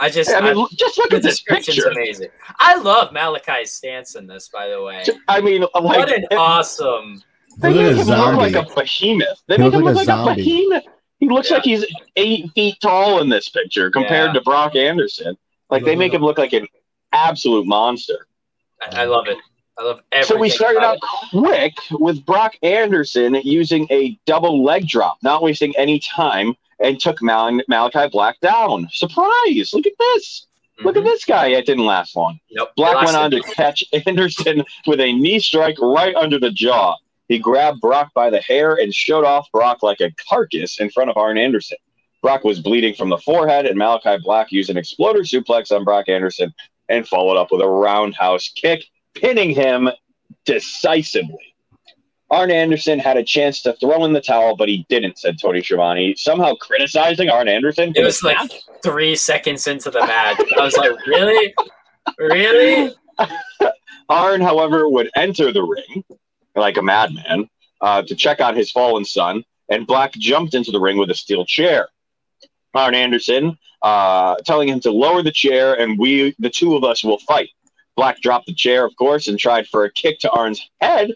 [0.00, 0.30] I just.
[0.30, 1.90] I mean, I- just look the at this description's picture.
[1.90, 2.28] amazing.
[2.58, 5.04] I love Malachi's stance in this, by the way.
[5.28, 7.22] I mean, like, what an it- awesome.
[7.58, 9.42] They Look make a him look like a behemoth.
[9.48, 10.42] They He make looks him like look a like a zombie.
[10.44, 10.84] behemoth.
[11.18, 11.56] He looks Yeah.
[11.56, 14.32] like he's eight feet tall in this picture compared Yeah.
[14.34, 15.36] to Brock Anderson.
[15.68, 16.68] Like they make him look like an
[17.12, 18.26] absolute monster.
[18.80, 19.38] I, I love it.
[19.78, 20.36] I love everything.
[20.36, 20.98] So we started out
[21.30, 27.22] quick with Brock Anderson using a double leg drop, not wasting any time, and took
[27.22, 28.88] Mal- Malachi Black down.
[28.90, 29.72] Surprise!
[29.72, 30.46] Look at this.
[30.78, 30.84] it.
[30.84, 31.08] Look at mm-hmm.
[31.08, 31.48] this guy.
[31.48, 32.40] It didn't last long.
[32.50, 32.70] Nope.
[32.76, 36.96] Black went on to catch Anderson with a knee strike right under the jaw.
[37.28, 41.10] He grabbed Brock by the hair and showed off Brock like a carcass in front
[41.10, 41.76] of Arn Anderson.
[42.22, 46.08] Brock was bleeding from the forehead, and Malachi Black used an exploder suplex on Brock
[46.08, 46.52] Anderson
[46.88, 48.84] and followed up with a roundhouse kick,
[49.20, 49.88] pinning him
[50.44, 51.54] decisively.
[52.30, 55.62] Arn Anderson had a chance to throw in the towel, but he didn't, said Tony
[55.62, 57.92] Schiavone, somehow criticizing Arn Anderson.
[57.96, 58.38] It was like
[58.82, 60.40] three seconds into the match.
[60.58, 61.54] I was like, really?
[62.18, 62.94] Really?
[64.10, 66.04] Arn, however, would enter the ring
[66.54, 67.48] like a madman
[67.80, 71.14] uh, to check on his fallen son, and Black jumped into the ring with a
[71.14, 71.88] steel chair.
[72.74, 77.02] Arn Anderson uh, telling him to lower the chair, and we, the two of us,
[77.02, 77.48] will fight.
[77.98, 81.10] Black dropped the chair, of course, and tried for a kick to Arn's head,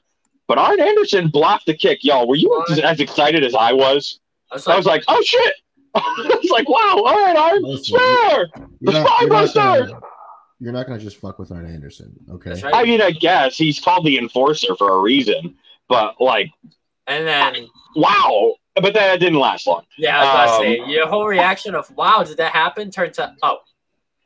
[0.48, 2.00] but Arn Anderson blocked the kick.
[2.02, 4.18] Y'all, were you as, as excited as I was?
[4.50, 5.54] I was I was like, oh shit!
[5.94, 10.00] I was like, wow, all right, Arn, Listen, sure, the You're not, you're, not gonna,
[10.58, 12.60] you're not gonna just fuck with Arn Anderson, okay?
[12.60, 12.74] Right.
[12.74, 15.54] I mean, I guess he's called the enforcer for a reason,
[15.88, 16.50] but like,
[17.06, 18.54] And then, wow.
[18.74, 19.84] But that didn't last long.
[19.98, 22.90] yeah, I was about to Um, say, your whole reaction of, wow, did that happen?
[22.90, 23.58] Turns out, oh,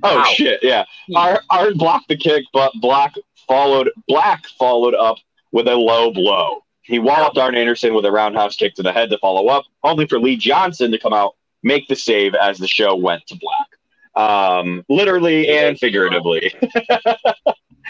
[0.02, 0.24] Oh Wow.
[0.24, 0.84] shit, yeah.
[1.08, 1.16] Hmm.
[1.16, 3.14] Arn, Arn blocked the kick, but Black
[3.48, 5.16] followed Black followed up
[5.52, 6.62] with a low blow.
[6.82, 10.06] He walloped Arn Anderson with a roundhouse kick to the head to follow up, only
[10.06, 13.68] for Lee Johnson to come out, make the save as the show went to black.
[14.14, 16.54] Um, literally and figuratively.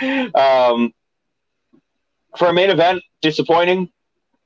[0.35, 0.93] um,
[2.37, 3.91] for a main event, disappointing.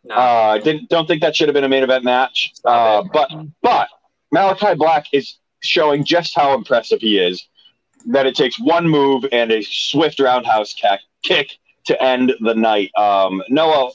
[0.04, 0.14] no.
[0.14, 2.52] Uh, didn't don't think that should have been a main event match.
[2.64, 3.30] Uh, but
[3.62, 3.88] but
[4.32, 7.46] Malachi Black is showing just how impressive he is.
[8.06, 11.50] That it takes one move and a swift roundhouse kick, kick
[11.84, 12.90] to end the night.
[12.96, 13.90] Um, Noah,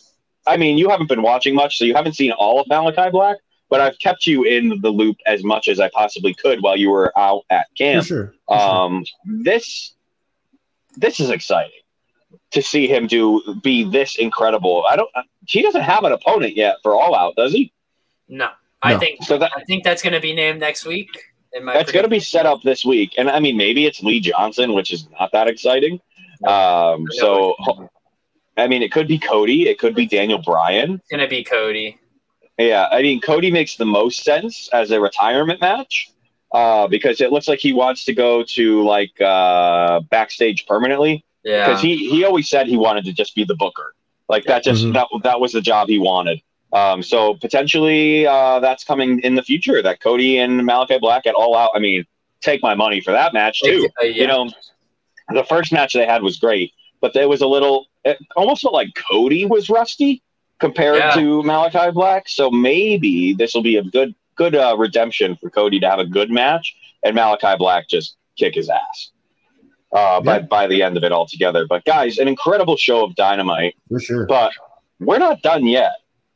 [0.47, 3.37] I mean, you haven't been watching much, so you haven't seen all of Malachi Black.
[3.69, 6.91] but I've kept you in the loop as much as I possibly could while you
[6.91, 8.05] were out at For camp.
[8.05, 8.33] sure.
[8.47, 8.69] for sure.
[8.85, 9.93] Um, this
[10.97, 11.71] this is exciting
[12.51, 14.85] to see him do be this incredible.
[14.87, 15.09] I don't.
[15.47, 17.73] He doesn't have an opponent yet for All Out, does he?
[18.29, 18.49] No,
[18.83, 18.99] I No.
[18.99, 21.09] think So that I think that's going to be named next week.
[21.55, 24.03] In my that's going to be set up this week, and I mean maybe it's
[24.03, 25.99] Lee Johnson, which is not that exciting.
[26.45, 27.55] Um, so
[28.57, 30.95] I mean it could be Cody, it could be Daniel Bryan.
[30.95, 31.97] It's going to be Cody.
[32.57, 36.11] Yeah, I mean Cody makes the most sense as a retirement match.
[36.51, 41.25] Uh, because it looks like he wants to go to like uh, backstage permanently.
[41.43, 41.67] Yeah.
[41.67, 43.93] because he he always said he wanted to just be the booker.
[44.29, 44.93] Like that just Mhm.
[44.93, 46.41] that that was the job he wanted.
[46.75, 49.81] Um, so potentially uh, that's coming in the future.
[49.81, 51.71] That Cody and Malachi Black at All Out.
[51.73, 52.05] I mean,
[52.41, 53.87] take my money for that match too.
[54.01, 54.21] Uh, yeah.
[54.21, 54.49] You know,
[55.33, 57.85] the first match they had was great, but there was a little.
[58.03, 60.21] It almost felt like Cody was rusty
[60.59, 61.11] compared Yeah.
[61.11, 62.27] to Malachi Black.
[62.27, 66.05] So maybe this will be a good good uh, redemption for Cody to have a
[66.05, 69.11] good match and Malachi Black just kick his ass
[69.93, 71.65] uh, by, by the end of it altogether.
[71.65, 73.75] But guys, an incredible show of dynamite.
[73.89, 74.25] For sure.
[74.25, 74.51] But
[74.99, 75.93] we're not done yet.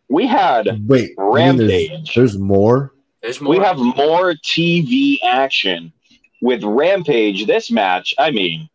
[0.10, 2.16] We had Wait, you mean there's, Rampage.
[2.16, 2.94] there's more.
[3.22, 3.56] There's more.
[3.56, 5.94] We have more TV action
[6.42, 7.46] with Rampage.
[7.46, 8.70] This match, I mean,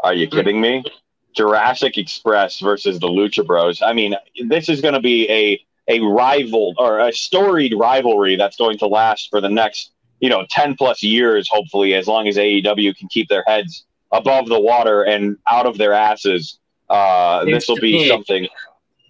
[0.00, 0.84] are you kidding me?
[1.34, 3.82] Jurassic Express versus the Lucha Bros.
[3.82, 4.14] I mean,
[4.48, 8.86] this is going to be a a rival or a storied rivalry that's going to
[8.86, 13.08] last for the next, you know, 10 plus years, hopefully, as long as AEW can
[13.08, 16.58] keep their heads above the water and out of their asses.
[16.90, 18.48] Uh, this will be something.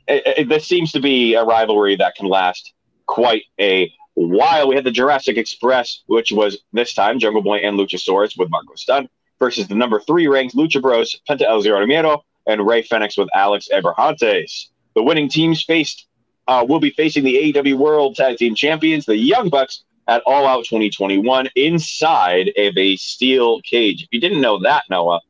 [0.09, 2.73] It, it, this seems to be a rivalry that can last
[3.07, 4.69] quite a while.
[4.69, 8.75] We had the Jurassic Express, which was this time Jungle Boy and Luchasaurus with Marco
[8.75, 13.17] Stunt versus the number three ranked Lucha Bros, Penta El Zero Miedo, and Ray Fenix
[13.17, 14.69] with Alex Abrahantes.
[14.95, 16.07] The winning teams faced
[16.49, 20.47] uh, will be facing the AEW World Tag Team Champions, the Young Bucks, at All
[20.47, 24.03] Out 2021 inside of a steel cage.
[24.05, 25.21] If you didn't know that, Noah,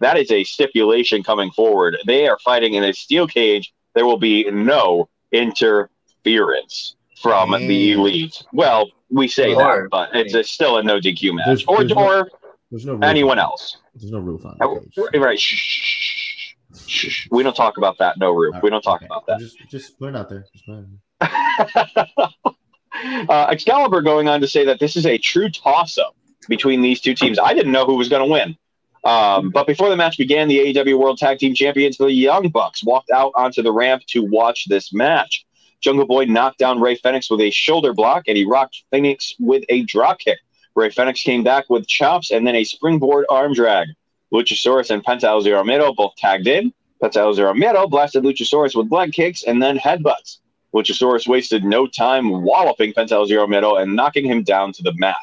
[0.00, 1.98] that is a stipulation coming forward.
[2.06, 3.74] They are fighting in a steel cage.
[3.94, 8.42] There will be no interference from the elite.
[8.52, 11.46] Well, we say that, but it's a, still a no DQ match.
[11.46, 12.30] There's- or there's no- or
[12.70, 13.78] There's no anyone on- else.
[13.94, 14.80] There's no roof on Uh, the
[15.10, 15.20] cage.
[15.20, 15.40] Right.
[15.40, 16.54] Shh, shh,
[16.86, 17.28] shh.
[17.30, 18.18] We don't talk about that.
[18.18, 18.56] No roof.
[18.62, 19.38] We don't talk about that.
[19.40, 20.44] Just, just put it out there.
[20.52, 20.86] Just put it
[23.30, 26.14] uh, Excalibur going on to say that this is a true toss up
[26.48, 27.38] between these two teams.
[27.38, 28.56] I didn't know who was going to win.
[29.04, 32.84] Um, but before the match began, the AEW World Tag Team Champions, the Young Bucks,
[32.84, 35.46] walked out onto the ramp to watch this match.
[35.80, 39.64] Jungle Boy knocked down Ray Fenix with a shoulder block, and he rocked Fenix with
[39.68, 40.38] a drop kick.
[40.74, 43.88] Ray Fenix came back with chops and then a springboard arm drag.
[44.32, 46.72] Luchasaurus and Penta El Zero Miedo both tagged in.
[47.02, 50.38] Penta El Zero Miedo blasted Luchasaurus with leg kicks and then headbutts.
[50.74, 54.92] Luchasaurus wasted no time walloping Penta El Zero Miedo and knocking him down to the
[54.98, 55.16] mat.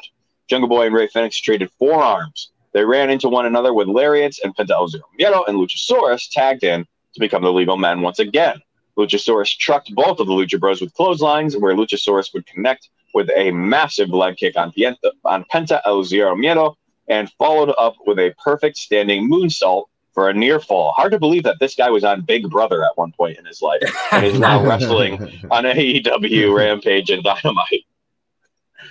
[0.48, 2.52] Jungle Boy and Ray Fenix traded forearms.
[2.76, 6.62] They ran into one another with lariats, and Penta El Zero Miedo and Luchasaurus tagged
[6.62, 8.60] in to become the legal men once again.
[8.98, 13.50] Luchasaurus trucked both of the Lucha Bros with clotheslines, where Luchasaurus would connect with a
[13.50, 16.74] massive leg kick on, Pienta, on Penta El Zero Miedo
[17.08, 20.92] and followed up with a perfect standing moonsault for a near fall.
[20.92, 23.62] Hard to believe that this guy was on Big Brother at one point in his
[23.62, 23.80] life
[24.12, 25.14] and is now wrestling
[25.50, 27.86] on AEW Rampage and Dynamite.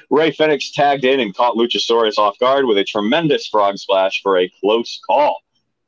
[0.10, 4.38] Ray Fenix tagged in and caught Luchasaurus off guard with a tremendous frog splash for
[4.38, 5.38] a close call.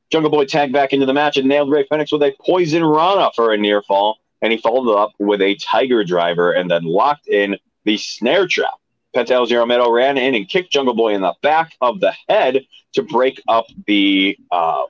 [0.09, 3.29] Jungle Boy tagged back into the match and nailed Ray Fenix with a poison rana
[3.35, 7.27] for a near fall, and he followed up with a tiger driver and then locked
[7.27, 8.73] in the snare trap.
[9.15, 12.13] Penta El Zero Miedo ran in and kicked Jungle Boy in the back of the
[12.29, 14.83] head to break up the uh,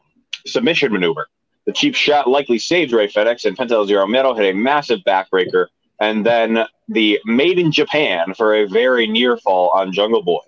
[0.46, 1.28] submission maneuver.
[1.66, 5.00] The cheap shot likely saved Ray Fenix, and Penta El Zero Miedo hit a massive
[5.06, 5.68] backbreaker,
[6.00, 10.42] and then the Made in Japan for a very near fall on Jungle Boy.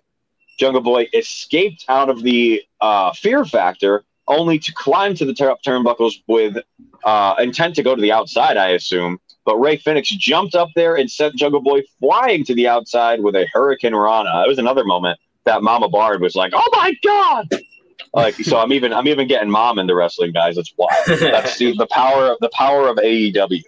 [0.59, 5.63] Jungle Boy escaped out of the uh, fear factor only to climb to the top
[5.63, 6.57] turnbuckles with
[7.03, 9.19] uh, intent to go to the outside, I assume.
[9.45, 13.35] But Ray Fenix jumped up there and sent Jungle Boy flying to the outside with
[13.35, 14.43] a Hurricane Rana.
[14.45, 17.61] It was another moment that Mama Bard was like, "Oh my god!"
[18.13, 20.55] Like, so I'm even I'm even getting mom into wrestling, guys.
[20.55, 20.91] That's wild.
[21.07, 23.63] That's the, the power of the power of AEW.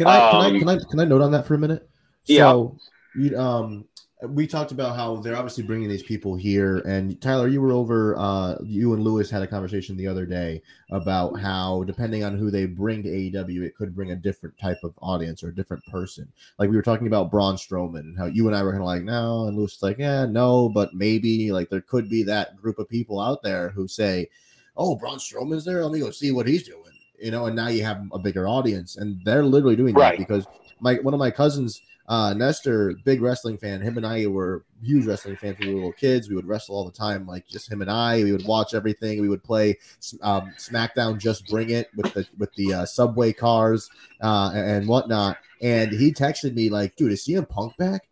[0.00, 1.86] Can I, can I Um, can I can I note on that for a minute?
[2.24, 2.38] Yeah.
[2.38, 2.78] So,
[3.14, 3.84] you, um,
[4.30, 8.16] we talked about how they're obviously bringing these people here, and Tyler, you were over.
[8.16, 12.50] Uh, you and Lewis had a conversation the other day about how depending on who
[12.50, 15.84] they bring to AEW, it could bring a different type of audience or a different
[15.84, 16.26] person.
[16.58, 18.86] Like we were talking about Braun Strowman and how you and I were kind of
[18.86, 21.52] like, no, and Lewis was like, yeah, no, but maybe.
[21.52, 24.30] Like there could be that group of people out there who say,
[24.78, 25.84] oh, Braun Strowman's there.
[25.84, 26.89] Let me go see what he's doing.
[27.20, 30.18] You know, and now you have a bigger audience, and they're literally doing Right.
[30.18, 30.46] that because
[30.80, 33.80] my one of my cousins Uh, Nestor, big wrestling fan.
[33.80, 36.28] Him and I were huge wrestling fans when we were little kids.
[36.28, 38.24] We would wrestle all the time, like just him and I.
[38.24, 39.20] We would watch everything.
[39.20, 39.78] We would play
[40.20, 43.88] um, SmackDown, just bring it with the with the uh, subway cars
[44.20, 45.36] uh, and, whatnot.
[45.62, 48.08] And he texted me like, "Dude, is CM Punk back?"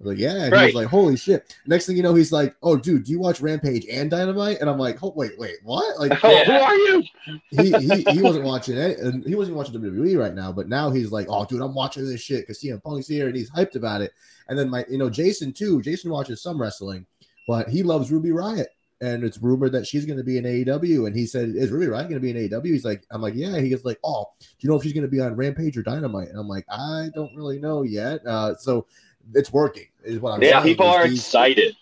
[0.00, 0.44] I was like, yeah.
[0.44, 1.54] And he was like, holy shit.
[1.66, 4.60] Next thing you know, he's like, oh, dude, do you watch Rampage and Dynamite?
[4.60, 6.00] And I'm like, oh, wait, wait, what?
[6.00, 7.04] Like, Oh, who are you?
[7.50, 8.98] he, he, he wasn't watching it.
[8.98, 12.06] And he wasn't watching WWE right now, but now he's like, oh, dude, I'm watching
[12.06, 14.12] this shit because CM Punk's here and he's hyped about it.
[14.48, 15.82] And then my, you know, Jason too.
[15.82, 17.04] Jason watches some wrestling,
[17.46, 18.66] but he loves Ruby Riott.
[19.02, 21.06] And it's rumored that she's going to be in AEW.
[21.06, 23.32] And he said, "Is Ruby Riott going to be in AEW?" He's like, "I'm like,
[23.34, 25.74] yeah." He goes like, "Oh, do you know if she's going to be on Rampage
[25.78, 28.86] or Dynamite?" And I'm like, "I don't really know yet." Uh, so
[29.34, 29.86] it's working.
[30.04, 30.64] Is what I'm Yeah, saying.
[30.64, 31.76] people are these- excited.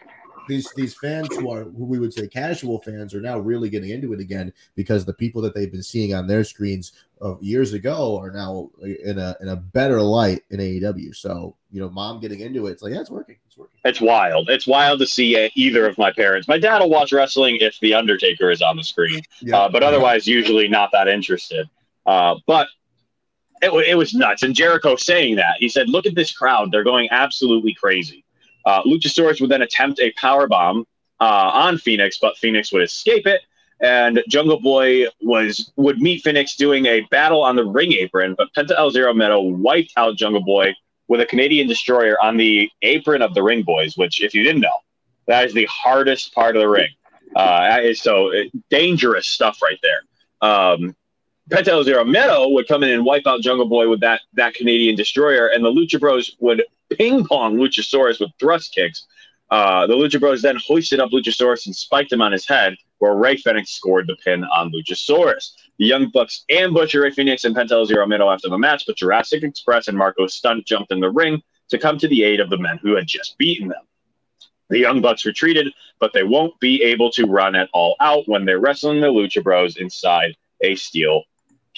[0.49, 3.90] these these fans who are who we would say casual fans are now really getting
[3.90, 7.74] into it again because the people that they've been seeing on their screens of years
[7.74, 11.14] ago are now in a in a better light in AEW.
[11.14, 13.36] So you know, mom getting into it, it's like yeah, it's working.
[13.46, 13.78] It's working.
[13.84, 14.49] It's wild.
[14.49, 16.49] It's wild to see either of my parents.
[16.49, 19.20] My dad will watch wrestling if The Undertaker is on the screen,
[19.53, 21.68] uh, but otherwise, usually not that interested.
[22.07, 22.68] Uh, but
[23.62, 24.42] it, it was nuts.
[24.42, 26.70] And Jericho saying that, he said, Look at this crowd.
[26.70, 28.24] They're going absolutely crazy.
[28.64, 30.86] Uh, Luchasaurus would then attempt a power bomb
[31.20, 33.42] uh, on Fenix, but Fenix would escape it.
[33.80, 38.48] And Jungle Boy was would meet Fenix doing a battle on the ring apron, but
[38.56, 40.74] Penta El Zero Miedo wiped out Jungle Boy
[41.06, 44.61] with a Canadian destroyer on the apron of the Ring Boys, which, if you didn't
[44.61, 44.80] know,
[45.26, 46.88] that is the hardest part of the ring.
[47.36, 50.00] Uh, so uh, dangerous stuff right there.
[50.40, 50.96] Um,
[51.49, 54.55] Penta El Zero Miedo would come in and wipe out Jungle Boy with that that
[54.55, 59.07] Canadian destroyer, and the Lucha Bros would ping pong Luchasaurus with thrust kicks.
[59.51, 63.14] Uh, the Lucha Bros then hoisted up Luchasaurus and spiked him on his head, where
[63.14, 65.53] Ray Fenix scored the pin on Luchasaurus.
[65.78, 68.96] The Young Bucks ambushed Ray Fenix and Penta El Zero Miedo after the match, but
[68.96, 72.51] Jurassic Express and Marco Stunt jumped in the ring to come to the aid of
[72.51, 73.82] the men who had just beaten them.
[74.68, 78.44] The Young Bucks retreated, but they won't be able to run at all out when
[78.44, 81.22] they're wrestling the Lucha Bros inside a steel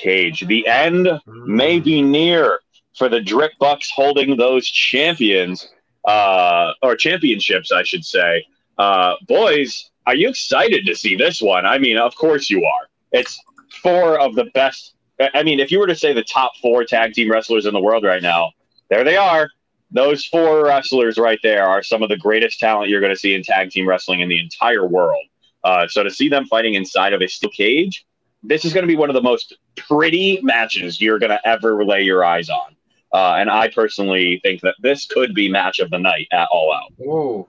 [0.01, 0.46] cage.
[0.46, 2.61] The end may be near
[2.96, 5.68] for the Drip Bucks holding those champions,
[6.05, 8.44] uh, or championships, I should say.
[8.78, 11.66] Uh, boys, are you excited to see this one?
[11.66, 12.88] I mean, of course you are.
[13.12, 13.38] It's
[13.82, 14.94] four of the best.
[15.20, 17.74] I- I mean, if you were to say the top four tag team wrestlers in
[17.74, 18.53] the world right now,
[18.88, 19.51] there they are.
[19.92, 23.34] Those four wrestlers right there are some of the greatest talent you're going to see
[23.34, 25.24] in tag team wrestling in the entire world.
[25.64, 28.05] Uh, so to see them fighting inside of a steel cage,
[28.43, 31.84] this is going to be one of the most pretty matches you're going to ever
[31.84, 32.76] lay your eyes on.
[33.12, 36.72] Uh, and I personally think that this could be match of the night at All
[36.72, 36.93] Out.
[37.05, 37.47] Ooh.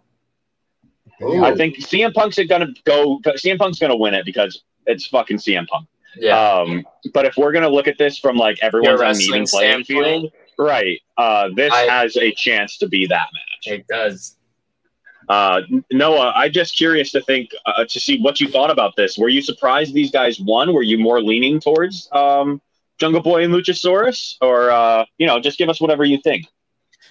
[1.43, 3.19] I think CM Punk's going to go.
[3.25, 5.87] CM Punk's going to win it because it's fucking CM Punk.
[6.17, 6.37] Yeah.
[6.37, 9.45] Um, but if we're going to look at this from like everyone's Your on even
[9.45, 10.99] playing field, right?
[11.17, 13.79] Uh, this I- has a chance to be that match.
[13.79, 14.37] It does.
[15.31, 15.61] Uh,
[15.93, 19.17] Noah, I'm just curious to think uh, to see what you thought about this.
[19.17, 20.73] Were you surprised these guys won?
[20.73, 22.61] Were you more leaning towards um,
[22.99, 26.47] Jungle Boy and Luchasaurus, or uh, you know, just give us whatever you think?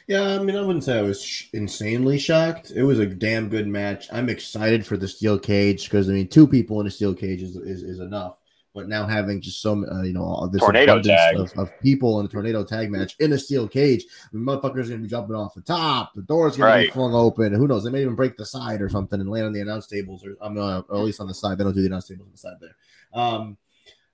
[0.07, 2.71] Yeah, I mean, I wouldn't say I was sh- insanely shocked.
[2.77, 4.07] It was a damn good match.
[4.13, 7.43] I'm excited for the steel cage because I mean, two people in a steel cage
[7.43, 8.37] is is, is enough.
[8.73, 11.37] But now having just some, uh, you know, all this Tornado abundance tag.
[11.37, 14.99] Of, of people in a tornado tag match in a steel cage, the motherfuckers gonna
[14.99, 16.15] be jumping off the top.
[16.15, 17.53] The door's gonna be flung open.
[17.53, 17.83] Who knows?
[17.83, 20.37] They may even break the side or something and land on the announce tables, or
[20.41, 21.59] I'm uh, or at least on the side.
[21.59, 22.77] They don't do the announce tables on the side there.
[23.13, 23.57] Um,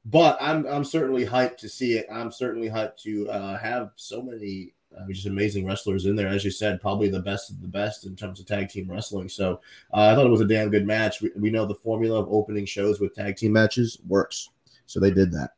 [0.06, 2.06] but I'm I'm certainly hyped to see it.
[2.10, 6.28] I'm certainly hyped to uh, have so many uh, just amazing wrestlers in there.
[6.28, 9.28] As you said, probably the best of the best in terms of tag team wrestling.
[9.28, 9.60] So
[9.92, 11.20] uh, I thought it was a damn good match.
[11.20, 14.50] We, we know the formula of opening shows with tag team matches works,
[14.86, 15.50] so they did that,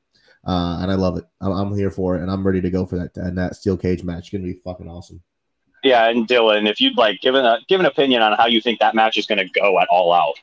[0.47, 1.24] uh, and I love it.
[1.41, 3.16] I'm, I'm here for it, and I'm ready to go for that.
[3.16, 5.22] And that steel cage match is going to be fucking awesome.
[5.84, 8.61] Yeah, and Dylan, if you'd like, give an uh, give an opinion on how you
[8.61, 10.39] think that match is going to go at All Out.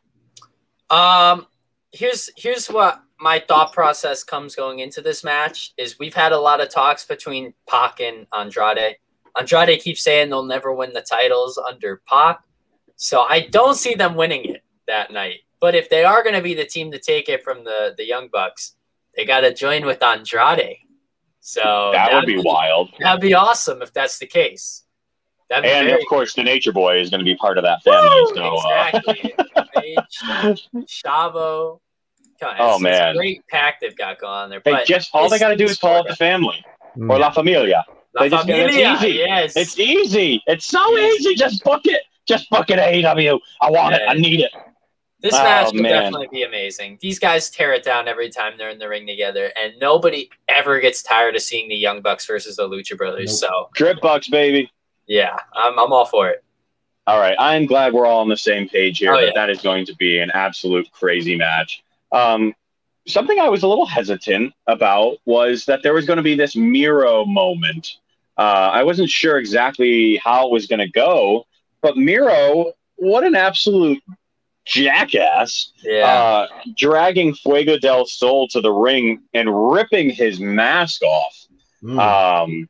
[0.90, 1.48] Um,
[1.92, 6.40] here's here's what my thought process comes going into this match is we've had a
[6.40, 8.98] lot of talks between Pac and Andrade.
[9.36, 12.44] Andrade keeps saying they'll never win the titles under Pac,
[12.98, 15.40] so I don't see them winning it that night.
[15.60, 18.06] But if they are going to be the team to take it from the the
[18.06, 18.76] Young Bucks,
[19.18, 20.78] they got to join with Andrade.
[21.40, 22.92] So that would that'd be wild.
[23.00, 24.84] That'd be awesome if that's the case.
[25.50, 27.82] That'd be And of course, the Nature Boy is going to be part of that
[27.82, 28.08] family.
[28.08, 28.36] Woo!
[28.36, 29.36] so, uh, exactly.
[29.76, 30.70] Paige,
[32.42, 32.50] Chavo.
[32.50, 33.16] Come Oh, it's- it's a man.
[33.16, 34.62] great pack they've got going on there.
[34.64, 36.64] they But just all they got to do is call it for the family
[36.98, 37.10] Mm.
[37.12, 37.84] or La Familia.
[38.14, 39.14] La They just- it's easy.
[39.18, 39.56] yes.
[39.58, 40.42] It's easy.
[40.48, 41.36] It's so easy.
[41.36, 42.02] Just book it.
[42.26, 42.80] Just book it.
[42.80, 43.40] AEW.
[43.62, 44.02] I want it.
[44.08, 44.52] I need it.
[45.22, 45.92] This Oh, match will man.
[45.92, 47.00] definitely be amazing.
[47.02, 50.80] These guys tear it down every time they're in the ring together, and nobody ever
[50.80, 53.40] gets tired of seeing the Young Bucks versus the Lucha Brothers.
[53.40, 54.70] So Drip Bucks, baby.
[55.08, 56.44] Yeah, I'm, I'm all for it.
[57.08, 59.14] All right, I'm glad we're all on the same page here.
[59.14, 59.32] Oh, yeah.
[59.36, 61.84] that is going to be an absolute crazy match.
[62.16, 62.54] Um,
[63.08, 66.56] something I was a little hesitant about was that there was going to be this
[66.56, 67.98] Miro moment.
[68.38, 71.46] Uh, I wasn't sure exactly how it was going to go,
[71.82, 74.02] but Miro, what an absolute
[74.66, 75.72] jackass!
[75.84, 76.06] Yeah.
[76.06, 76.48] Uh,
[76.78, 81.46] dragging Fuego del Sol to the ring and ripping his mask off.
[82.00, 82.70] Um,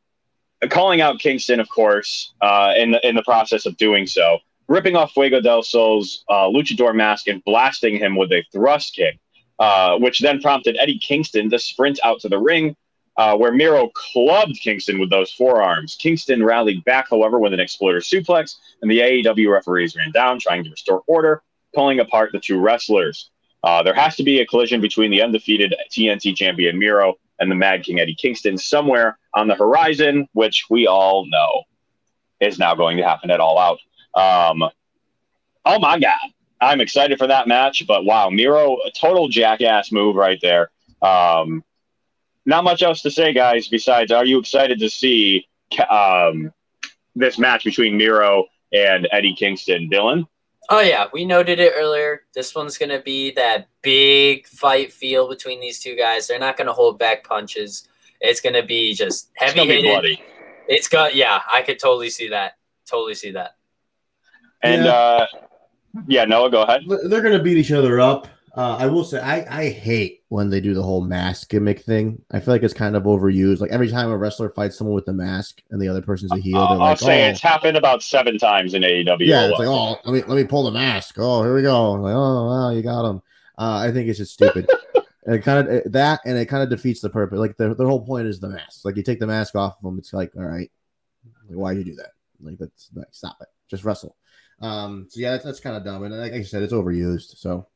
[0.70, 4.96] calling out Kingston, of course, uh, in the, in the process of doing so, ripping
[4.96, 9.20] off Fuego del Sol's uh, luchador mask and blasting him with a thrust kick,
[9.60, 12.76] uh, which then prompted Eddie Kingston to sprint out to the ring,
[13.18, 15.96] uh, where Miro clubbed Kingston with those forearms.
[15.96, 20.64] Kingston rallied back, however, with an exploder suplex, and the AEW referees ran down, trying
[20.64, 21.42] to restore order,
[21.74, 23.30] pulling apart the two wrestlers.
[23.64, 27.56] Uh, there has to be a collision between the undefeated TNT champion Miro and the
[27.56, 31.64] Mad King Eddie Kingston somewhere on the horizon, which we all know
[32.40, 33.80] is now going to happen at All Out.
[34.14, 34.70] Um,
[35.66, 36.18] oh my God.
[36.62, 40.72] I'm excited for that match, but wow, Miro, a total jackass move right there.
[41.02, 41.64] Um,
[42.46, 45.48] not much else to say, guys, besides, are you excited to see
[45.90, 46.54] um,
[47.16, 49.90] this match between Miro and Eddie Kingston?
[49.90, 50.28] Dylan?
[50.70, 52.24] Oh yeah, we noted it earlier.
[52.34, 56.28] This one's gonna be that big fight feel between these two guys.
[56.28, 57.88] They're not gonna hold back punches.
[58.20, 59.92] It's gonna be just It's heavy gonna be hitting.
[59.92, 60.24] bloody.
[60.68, 62.54] It's got yeah, I could totally see that.
[62.90, 63.58] Totally see that.
[64.64, 64.92] And Yeah.
[64.92, 65.26] uh,
[66.08, 66.84] yeah, Noah, go ahead.
[67.06, 68.28] They're gonna beat each other up.
[68.56, 72.22] Uh, I will say I, I hate when they do the whole mask gimmick thing.
[72.32, 73.60] I feel like it's kind of overused.
[73.60, 76.38] Like every time a wrestler fights someone with a mask and the other person's a
[76.38, 77.32] heel, they're I'll like, say oh.
[77.32, 79.18] it's happened about seven times in AEW.
[79.20, 81.16] yeah, it's like oh, let me let me pull the mask.
[81.18, 81.92] Oh, here we go.
[81.94, 83.22] Like oh, wow, you got him.
[83.58, 84.70] Uh, I think it's just stupid.
[85.26, 87.38] And it kind of that, and it kind of defeats the purpose.
[87.38, 88.86] Like the, the whole point is the mask.
[88.86, 90.72] Like you take the mask off of them, it's like, all right,
[91.50, 92.12] like, why do you do that?
[92.42, 94.16] Like that's like stop it, just wrestle.
[94.62, 96.04] Um, so yeah, that's, that's kind of dumb.
[96.04, 97.38] And like I said, it's overused.
[97.38, 97.68] So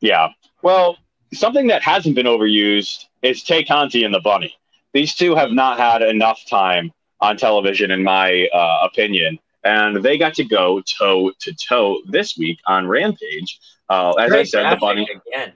[0.00, 0.28] Yeah.
[0.62, 0.96] Well,
[1.32, 4.54] something that hasn't been overused is Tay Conti and the Bunny.
[4.92, 10.18] These two have not had enough time on television, in my uh, opinion, and they
[10.18, 13.60] got to go toe to toe this week on Rampage.
[13.88, 15.06] Uh, as I said, the Bunny.
[15.26, 15.52] again.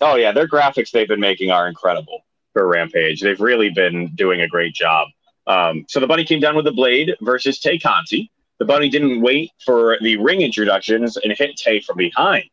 [0.00, 3.20] Oh yeah, their graphics they've been making are incredible for Rampage.
[3.20, 5.08] They've really been doing a great job.
[5.46, 8.30] Um, so the bunny came down with the blade versus Tay Conti.
[8.58, 12.44] The bunny didn't wait for the ring introductions and hit Tay from behind.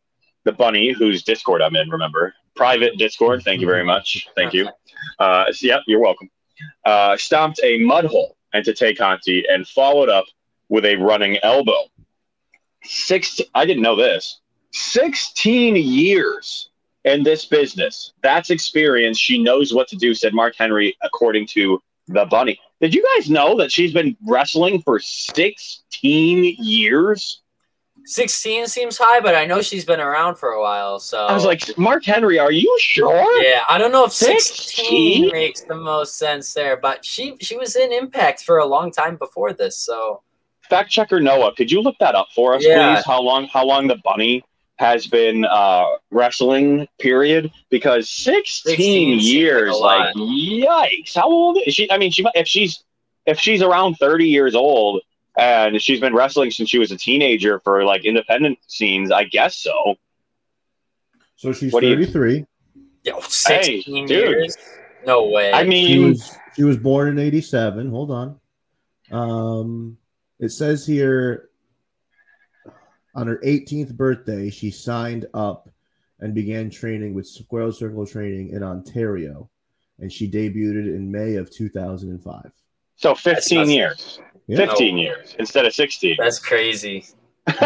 [0.44, 3.42] The bunny, whose Discord I'm in, remember, private Discord.
[3.42, 4.28] Thank you very much.
[4.34, 4.68] Thank you.
[5.18, 6.30] Uh, so, yep, you're welcome.
[6.84, 10.24] Uh, stomped a mud hole into Tay Conti and followed up
[10.68, 11.84] with a running elbow.
[12.82, 13.40] Six.
[13.54, 14.40] I didn't know this.
[14.72, 16.70] 16 years
[17.04, 18.12] in this business.
[18.22, 19.18] That's experience.
[19.18, 22.58] She knows what to do, said Mark Henry, according to the bunny.
[22.80, 27.42] Did you guys know that she's been wrestling for 16 years?
[28.06, 30.98] 16 seems high, but I know she's been around for a while.
[30.98, 33.42] So I was like, Mark Henry, are you sure?
[33.42, 35.30] yeah, I don't know if 16 16?
[35.32, 39.16] makes the most sense there, but she she was in Impact for a long time
[39.16, 39.76] before this.
[39.78, 40.22] So
[40.68, 42.94] Fact checker Noah, could you look that up for us, Yeah.
[42.96, 43.04] please?
[43.04, 44.42] How long how long the bunny
[44.80, 47.52] has been uh, wrestling, period?
[47.68, 48.42] Because 16,
[48.74, 51.14] 16 seems like years, like, yikes.
[51.14, 51.90] How old is she?
[51.92, 52.82] I mean, she might- if she's
[53.26, 55.02] if she's around 30 years old
[55.38, 59.54] and she's been wrestling since she was a teenager for like independent scenes, I guess
[59.54, 59.96] so.
[61.36, 62.46] so she's What do you- 33.
[63.04, 64.10] yo, 16 dude.
[64.10, 64.56] years?
[65.06, 65.52] No way.
[65.52, 67.90] I She mean, was she was born in 87.
[67.90, 68.40] Hold on.
[69.12, 69.98] Um
[70.38, 71.49] it says here
[73.14, 75.68] on her 18th birthday, she signed up
[76.20, 79.48] and began training with Squared Circle Training in Ontario.
[79.98, 82.52] And she debuted in May of 2005.
[82.96, 84.20] so 15 years.
[84.46, 84.56] Yeah.
[84.56, 86.16] 15 years instead of 16.
[86.18, 87.06] That's crazy.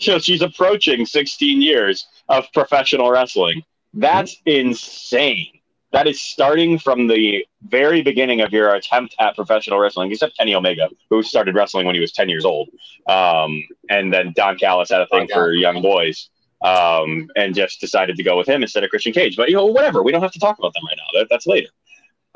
[0.00, 3.62] so she's approaching 16 years of professional wrestling.
[3.94, 4.68] That's mm-hmm.
[4.68, 5.59] insane.
[5.92, 10.54] That is starting from the very beginning of your attempt at professional wrestling, except Kenny
[10.54, 12.68] Omega, who started wrestling when he was 10 years old.
[13.08, 16.30] Um, and then Don Callis had a thing Don for young boys
[16.62, 19.36] um, and just decided to go with him instead of Christian Cage.
[19.36, 20.02] But, you know, whatever.
[20.02, 21.20] We don't have to talk about them right now.
[21.20, 21.70] That, that's later.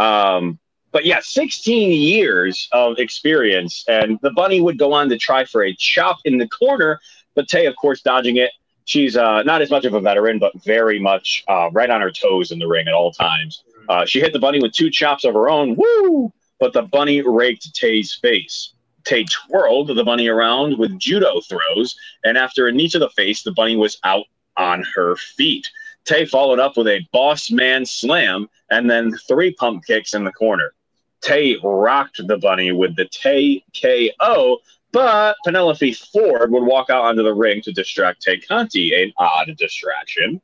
[0.01, 0.59] Um,
[0.91, 3.85] but yeah, 16 years of experience.
[3.89, 7.01] And the bunny would go on to try for a chop in the corner,
[7.35, 8.51] but Tay, of course, dodging it.
[8.85, 12.11] She's uh, not as much of a veteran, but very much uh, right on her
[12.11, 13.65] toes in the ring at all times.
[13.89, 15.77] Uh, she hit the bunny with two chops of her own.
[15.77, 16.33] Woo!
[16.61, 18.73] But the bunny raked Tay's face.
[19.05, 23.43] Tay twirled the bunny around with judo throws, and after a knee to the face,
[23.43, 24.25] the bunny was out
[24.57, 25.69] on her feet.
[26.05, 30.33] Tay followed up with a boss man slam and then three pump kicks in the
[30.33, 30.75] corner.
[31.23, 34.59] Tay rocked the bunny with the Tay KO,
[34.95, 39.51] but Penelope Ford would walk out onto the ring to distract Tay Conti, an odd
[39.59, 40.41] distraction.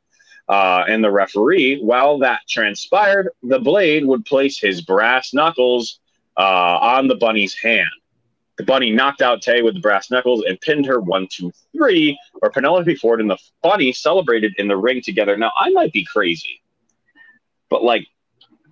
[0.49, 6.01] Uh, and the referee, while that transpired, the blade would place his brass knuckles
[6.37, 7.89] uh, on the bunny's hand.
[8.57, 12.19] The bunny knocked out Tay with the brass knuckles and pinned her one, two, three,
[12.41, 15.37] or Penelope Ford and the bunny celebrated in the ring together.
[15.37, 16.61] Now, I might be crazy,
[17.69, 18.05] but like,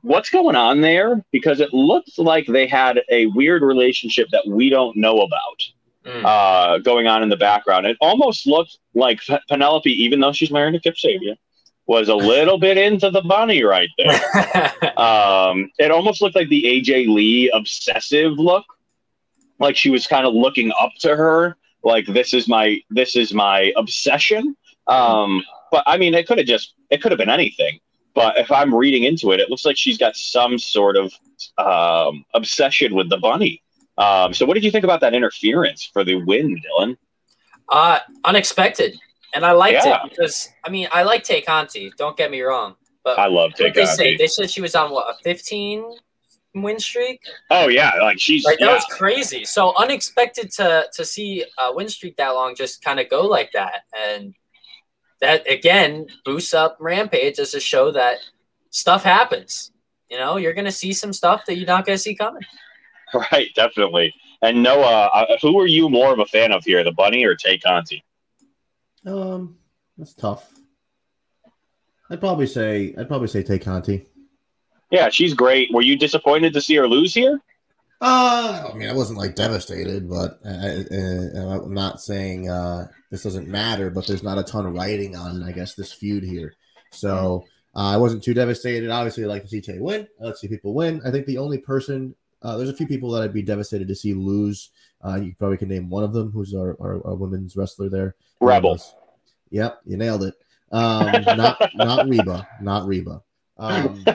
[0.02, 1.24] what's going on there?
[1.32, 5.62] Because it looks like they had a weird relationship that we don't know about
[6.06, 6.24] Mm.
[6.26, 7.86] uh, going on in the background.
[7.86, 9.20] It almost looked like
[9.50, 11.36] Penelope, even though she's married to Kip Sabian,
[11.88, 14.98] was a little bit into the bunny right there.
[14.98, 18.66] um, it almost looked like the AJ Lee obsessive look,
[19.60, 23.34] like she was kind of looking up to her, like this is my this is
[23.34, 24.56] my obsession.
[24.88, 27.80] Um, but I mean, it could have just it could have been anything.
[28.16, 31.14] But if I'm reading into it, it looks like she's got some sort of
[31.58, 33.62] um, obsession with the bunny.
[33.98, 36.98] Um, so, what did you think about that interference for the win, Dylan?
[37.72, 38.98] Uh, unexpected,
[39.36, 40.06] and I liked Yeah.
[40.06, 41.92] it because I mean I like Tay Conti.
[41.98, 44.92] Don't get me wrong, but I love what they say they said she was on
[44.92, 45.86] what a 15
[46.56, 47.22] win streak.
[47.52, 48.74] Oh yeah, like she's Like that yeah.
[48.74, 49.46] was crazy.
[49.46, 53.52] So unexpected to to see a win streak that long just kind of go like
[53.52, 54.34] that, and
[55.22, 58.18] that again boosts up Rampage as a show that
[58.70, 59.72] stuff happens.
[60.10, 62.44] You know, you're gonna see some stuff that you're not gonna see coming.
[63.32, 64.14] right, definitely.
[64.42, 67.36] And Noah, uh, who are you more of a fan of here, the bunny or
[67.36, 68.04] Tay Conti?
[69.06, 69.58] Um,
[69.98, 70.50] that's tough.
[72.10, 74.06] I'd probably say I'd probably say Tay Conti.
[74.92, 75.72] Yeah, she's great.
[75.72, 77.40] Were you disappointed to see her lose here?
[78.02, 83.24] Uh, I mean, I wasn't like devastated, but I, I, I'm not saying uh, this
[83.24, 83.90] doesn't matter.
[83.90, 86.56] But there's not a ton of writing on, I guess, this feud here.
[86.92, 87.46] So
[87.76, 88.90] uh, I wasn't too devastated.
[88.90, 90.08] Obviously, I like to see Tay win.
[90.20, 91.02] I like to see people win.
[91.06, 93.96] I think the only person uh, there's a few people that I'd be devastated to
[93.96, 94.72] see lose.
[95.06, 98.16] Uh, you probably can name one of them, who's our, our, our women's wrestler there.
[98.40, 98.80] Rebel.
[99.52, 100.36] Yep, you nailed it.
[100.72, 103.22] Um, not not Reba, not Reba.
[103.58, 104.06] Um,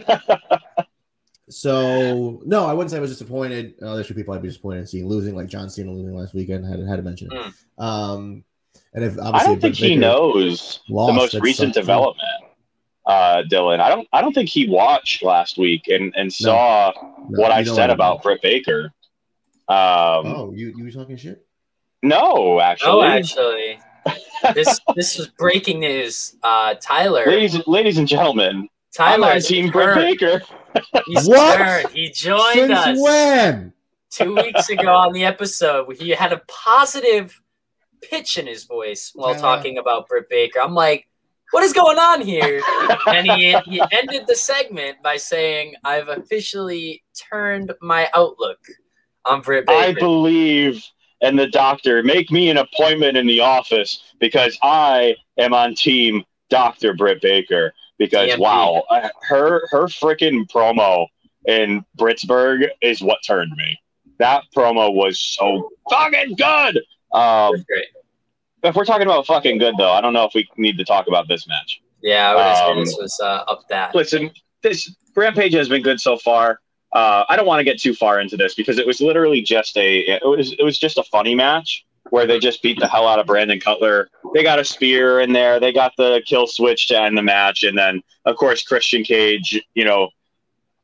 [1.50, 3.74] so no, I wouldn't say I was disappointed.
[3.82, 6.34] Uh, there's few people I'd be disappointed in seeing losing, like John Cena losing last
[6.34, 6.64] weekend.
[6.64, 7.52] Had had to mention it.
[7.78, 8.44] Um,
[8.94, 12.28] and if obviously I don't think Britt he knows lost, the most recent sucked, development,
[13.06, 13.80] uh, Dylan.
[13.80, 14.08] I don't.
[14.12, 16.92] I don't think he watched last week and and saw
[17.28, 18.92] No, what I said about Britt Baker.
[19.68, 19.76] Um,
[20.26, 21.44] Oh, you you were talking shit?
[22.02, 23.78] No, actually, Oh, actually,
[24.54, 26.36] this this was breaking news.
[26.42, 30.42] Uh, Tyler, ladies, ladies and gentlemen, I'm Tyler Team Britt Baker.
[31.06, 31.58] He's What?
[31.58, 31.88] returned.
[31.94, 33.72] He joined Since us when?
[34.10, 35.96] two weeks ago on the episode.
[35.96, 37.40] He had a positive
[38.08, 39.40] pitch in his voice while Yeah.
[39.40, 40.60] talking about Britt Baker.
[40.60, 41.06] I'm like,
[41.50, 42.62] what is going on here?
[43.06, 48.58] and he, he ended the segment by saying, I've officially turned my outlook
[49.24, 49.78] on Britt Baker.
[49.78, 50.84] I believe
[51.20, 52.02] in the doctor.
[52.02, 57.72] Make me an appointment in the office because I am on Team Doctor Britt Baker.
[57.96, 58.38] Because TMP.
[58.40, 58.82] wow,
[59.28, 61.06] her her freaking promo
[61.46, 63.78] in Brittsburgh is what turned me.
[64.18, 66.82] That promo was so fucking good.
[67.14, 67.86] Um, Great.
[68.62, 71.06] if we're talking about fucking good though, I don't know if we need to talk
[71.06, 71.80] about this match.
[72.02, 73.94] Yeah, I would Um, this was uh, up that.
[73.94, 74.30] Listen,
[74.62, 76.60] this Rampage has been good so far.
[76.92, 79.76] Uh, I don't want to get too far into this because it was literally just
[79.76, 83.08] a it was it was just a funny match where they just beat the hell
[83.08, 84.08] out of Brandon Cutler.
[84.34, 85.58] They got a spear in there.
[85.58, 89.60] They got the kill switch to end the match, and then of course Christian Cage,
[89.74, 90.10] you know,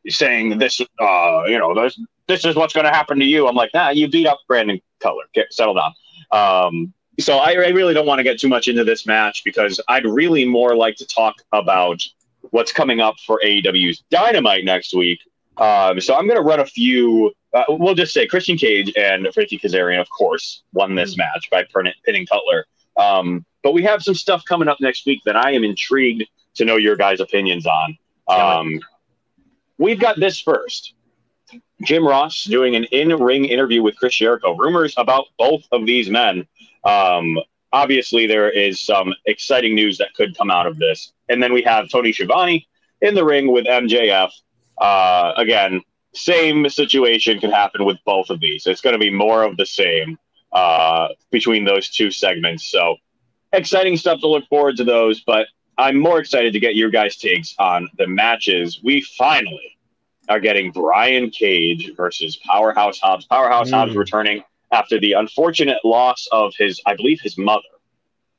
[0.09, 3.47] saying this, uh, you know, this this is what's going to happen to you.
[3.47, 5.25] I'm like, nah, you beat up Brandon Cutler.
[5.35, 5.93] Get, settle down.
[6.31, 9.81] Um, so I, I really don't want to get too much into this match because
[9.89, 12.03] I'd really more like to talk about
[12.51, 15.21] what's coming up for AEW's Dynamite next week.
[15.57, 17.33] Um, so I'm going to run a few.
[17.53, 21.65] Uh, we'll just say Christian Cage and Frankie Kazarian, of course, won this match by
[21.65, 22.67] pin- pinning Cutler.
[22.97, 26.25] Um, but we have some stuff coming up next week that I am intrigued
[26.55, 27.99] to know your guys' opinions on.
[28.29, 28.81] Um,
[29.79, 30.95] we've got this first.
[31.83, 34.55] Jim Ross doing an in-ring interview with Chris Jericho.
[34.57, 36.47] Rumors about both of these men.
[36.85, 37.39] Um,
[37.73, 41.13] obviously, there is some exciting news that could come out of this.
[41.29, 42.67] And then we have Tony Schiavone
[43.01, 44.31] in the ring with MJF.
[44.79, 45.83] Uh, again,
[46.15, 48.67] same situation could happen with both of these.
[48.67, 50.19] It's going to be more of the same
[50.53, 52.71] uh, between those two segments.
[52.71, 52.97] So
[53.53, 55.21] exciting stuff to look forward to those.
[55.21, 55.47] But
[55.79, 58.81] I'm more excited to get your guys' takes on the matches.
[58.83, 59.79] We finally
[60.31, 63.27] are getting Brian Cage versus Powerhouse Hobbs.
[63.27, 64.43] Powerhouse Hobbs returning
[64.73, 67.63] after the unfortunate loss of his, I believe, his mother.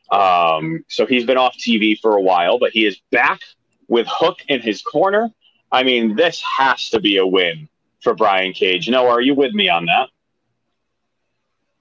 [0.09, 3.41] Um, so he's been off TV for a while, but he is back
[3.87, 5.29] with Hook in his corner.
[5.71, 7.67] I mean, this has to be a win
[8.01, 8.89] for Brian Cage.
[8.89, 10.09] Noah, are you with me on that?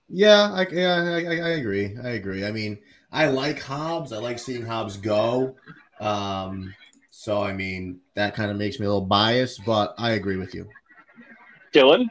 [0.08, 1.96] Yeah, I, yeah, I, I, I agree.
[2.02, 2.44] I agree.
[2.44, 2.78] I mean,
[3.12, 4.12] I like Hobbs.
[4.12, 5.56] I like seeing Hobbs go.
[6.00, 6.74] Um,
[7.10, 10.54] so I mean, that kind of makes me a little biased, but I agree with
[10.54, 10.68] you.
[11.72, 12.06] Dylan?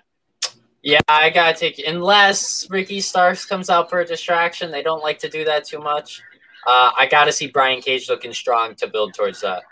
[0.82, 4.72] Yeah, I gotta take unless Ricky Starks comes out for a distraction.
[4.72, 6.22] They don't like to do that too much.
[6.68, 9.64] Uh, I gotta see Brian Cage looking strong to build towards that.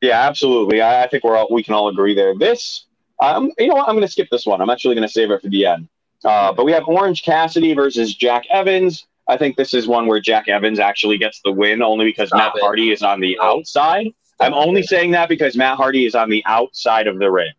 [0.00, 0.80] Yeah, absolutely.
[0.80, 2.34] I, I think we're all, we can all agree there.
[2.34, 2.86] This,
[3.20, 3.88] um, you know what?
[3.88, 4.60] I'm going to skip this one.
[4.62, 5.88] I'm actually going to save it for the end.
[6.24, 9.06] Uh, but we have Orange Cassidy versus Jack Evans.
[9.30, 12.54] I think this is one where Jack Evans actually gets the win only because Stop
[12.54, 12.62] Matt it.
[12.62, 14.08] Hardy is on the outside.
[14.40, 17.52] I'm only saying that because Matt Hardy is on the outside of the ring.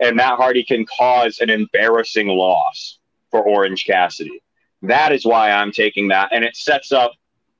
[0.00, 2.98] And Matt Hardy can cause an embarrassing loss
[3.30, 4.42] for Orange Cassidy.
[4.82, 6.30] That is why I'm taking that.
[6.32, 7.12] And it sets up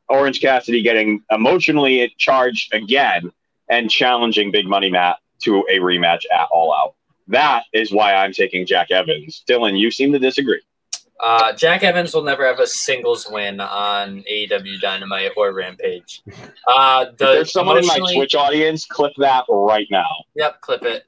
[0.09, 3.33] Orange Cassidy getting emotionally charged again
[3.71, 6.95] and challenging Big Money Matt to a rematch at All Out.
[7.29, 9.43] That is why I'm taking Jack Evans.
[9.49, 10.61] Dylan, you seem to disagree.
[11.23, 16.23] Uh, Jack Evans will never have a singles win on AEW Dynamite or Rampage.
[16.69, 20.09] Uh, If the there's someone in my Twitch audience, clip that right now.
[20.35, 21.05] Yep, clip it.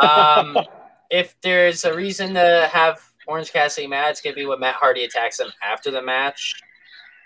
[0.00, 0.56] Um,
[1.10, 5.04] if there's a reason to have Orange Cassidy mad, it's gonna be when Matt Hardy
[5.04, 6.54] attacks him after the match,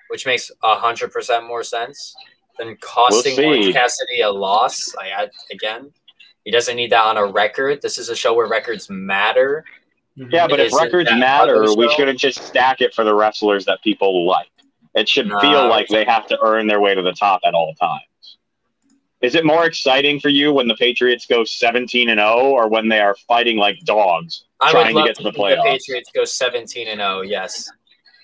[0.08, 2.14] which makes hundred percent more sense
[2.58, 3.48] than costing We'll.
[3.48, 4.92] Orange Cassidy a loss.
[5.00, 5.92] I I- again,
[6.44, 7.82] he doesn't need that on a record.
[7.82, 9.64] This is a show where records matter.
[10.16, 13.82] Yeah, but It if records matter, we shouldn't just stack it for the wrestlers that
[13.82, 14.48] people like.
[14.94, 15.38] It should No.
[15.40, 18.02] feel like they have to earn their way to the top at all times.
[19.22, 22.88] Is it more exciting for you when the Patriots go 17 and 0 or when
[22.88, 25.62] they are fighting like dogs I would trying to get to the see the playoffs?
[25.64, 27.20] Patriots go seventeen and zero.
[27.22, 27.70] Yes.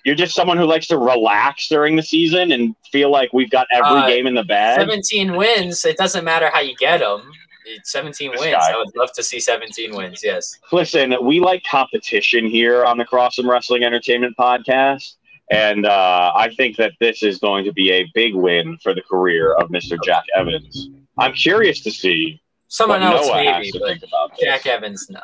[0.05, 3.67] You're just someone who likes to relax during the season and feel like we've got
[3.73, 4.81] every Uh, game in the bag.
[4.81, 5.85] 17 wins.
[5.85, 7.31] It doesn't matter how you get them.
[7.69, 8.53] It's 17 This wins.
[8.55, 8.73] guy.
[8.73, 10.23] I would love to see 17 wins.
[10.25, 10.59] Yes.
[10.73, 15.15] Listen, we like competition here on the Cross and Wrestling Entertainment Podcast.
[15.51, 19.03] And uh, I think that this is going to be a big win for the
[19.03, 19.97] career of Mr.
[20.05, 20.91] Jack Evans.
[21.19, 24.41] I'm curious to see Someone else Noah maybe, but think about this.
[24.45, 25.21] Jack Evans, no.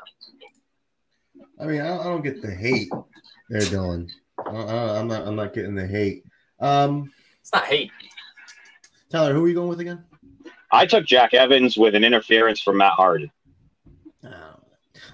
[1.61, 2.89] I mean, I don't, I don't get the hate
[3.51, 4.11] there, Dylan.
[4.47, 5.27] I, I, I'm not.
[5.27, 6.25] I'm not getting the hate.
[6.59, 7.13] Um,
[7.43, 7.91] It's not hate.
[9.11, 10.03] Tyler, who are you going with again?
[10.75, 13.31] I took Jack Evans with an interference from Matt Hardy.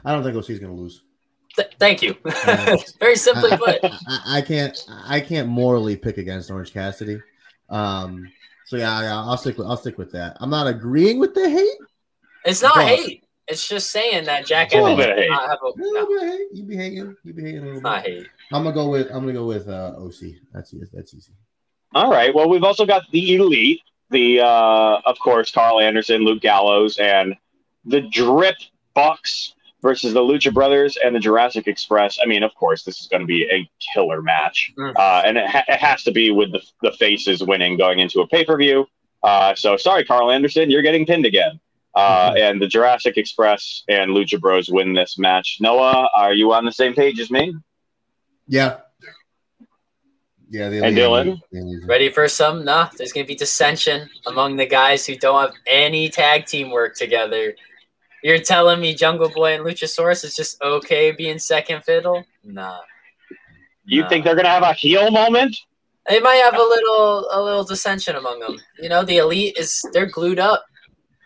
[0.05, 1.03] I don't think OC's going to lose.
[1.57, 2.17] Th- thank you.
[3.01, 3.81] Very simply put.
[3.85, 4.79] I, I can't.
[4.89, 7.21] I can't morally pick against Orange Cassidy.
[7.69, 8.31] Um,
[8.67, 9.67] so yeah, yeah, I'll stick with.
[9.67, 10.37] I'll stick with that.
[10.41, 11.79] I'm not agreeing with the hate.
[12.45, 13.25] It's not But- hate.
[13.49, 15.31] It's just saying that Jack It's a little Evans bit of hate.
[15.31, 15.67] not have a.
[15.67, 16.47] A little bit of hate.
[16.53, 17.17] You be hating.
[17.25, 17.83] You be hating a little It's bit.
[17.83, 18.27] not hate.
[18.53, 19.09] I'm gonna go with.
[19.09, 20.37] I'm gonna go with uh, OC.
[20.55, 20.87] That's easy.
[20.93, 21.33] That's easy.
[21.95, 22.33] All right.
[22.33, 23.81] Well, we've also got the Elite,
[24.11, 27.37] the uh, of course Karl Anderson, Luke Gallows, and
[27.85, 28.57] the Drip
[28.95, 32.19] Bucks versus the Lucha Brothers and the Jurassic Express.
[32.23, 34.95] I mean, of course, this is going to be a killer match, Mm.
[34.97, 38.21] uh, and it, ha- it has to be with the, the faces winning going into
[38.21, 38.87] a pay per view.
[39.23, 41.61] Uh, so sorry, Karl Anderson, you're getting pinned again.
[41.95, 45.59] Uh, and the Jurassic Express and Lucha Bros win this match.
[45.61, 47.53] Noah, are you on the same page as me?
[48.47, 48.77] Yeah.
[50.51, 50.69] Yeah.
[50.69, 51.89] The And Dylan?
[51.89, 52.65] Ready for some?
[52.65, 56.97] Nah, there's gonna be dissension among the guys who don't have any tag team work
[56.97, 57.55] together.
[58.23, 62.25] You're telling me Jungle Boy and Luchasaurus is just okay being second fiddle?
[62.45, 62.81] Nah.
[63.85, 65.57] You think they're going to have a heel moment?
[66.09, 68.59] They might have a little a little dissension among them.
[68.79, 70.65] You know, the elite is they're glued up.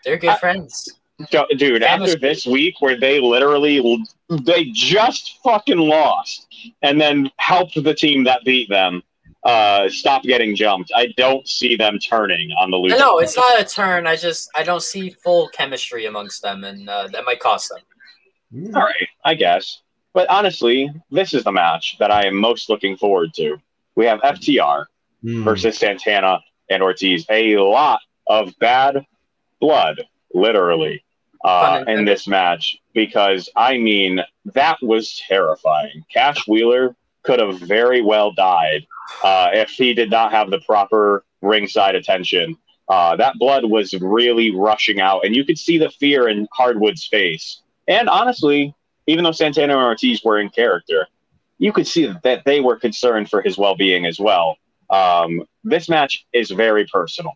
[0.03, 0.99] They're good friends.
[1.31, 6.47] Du- Dude, after this week where they literally they just fucking lost
[6.81, 9.01] and then helped the team that beat them
[9.45, 10.91] uh, stop getting jumped.
[10.95, 12.97] I don't see them turning on the Lucha.
[12.97, 14.07] No, it's not a turn.
[14.07, 18.73] I just I don't see full chemistry amongst them, and uh, that might cost them.
[18.75, 19.81] All right, I guess.
[20.13, 23.57] But honestly, this is the match that I am most looking forward to.
[23.95, 24.85] We have FTR
[25.43, 26.39] versus Santana
[26.69, 27.25] and Ortiz.
[27.29, 29.05] A lot of bad
[29.59, 30.01] blood,
[30.33, 31.03] literally,
[31.43, 34.19] uh, in this match because I mean
[34.53, 36.03] that was terrifying.
[36.11, 38.85] Cash Wheeler could have very well died
[39.23, 42.57] uh, if he did not have the proper ringside attention.
[42.87, 47.07] Uh, that blood was really rushing out, and you could see the fear in Harwood's
[47.07, 47.61] face.
[47.87, 48.75] And honestly,
[49.07, 51.07] even though Santana and Ortiz were in character,
[51.57, 54.57] you could see that they were concerned for his well-being as well.
[54.89, 57.33] Um, this match is very personal.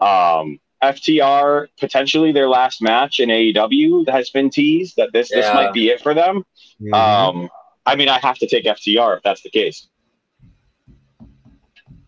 [0.00, 5.72] Um, FTR potentially their last match in AEW has been teased that this this might
[5.72, 6.44] be it for them.
[6.92, 7.48] Um,
[7.86, 9.88] I mean, I have to take FTR if that's the case.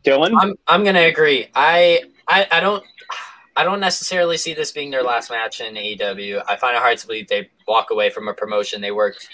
[0.04, 1.48] Dylan, I'm I'm gonna agree.
[1.54, 2.84] I I, I don't
[3.56, 6.42] I don't necessarily see this being their last match in AEW.
[6.46, 9.28] I find it hard to believe they walk away from a promotion they worked,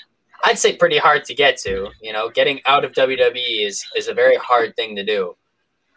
[0.45, 1.91] I'd say, pretty hard to get to.
[2.01, 5.37] You know, getting out of WWE is is a very hard thing to do.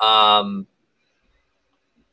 [0.01, 0.67] Um,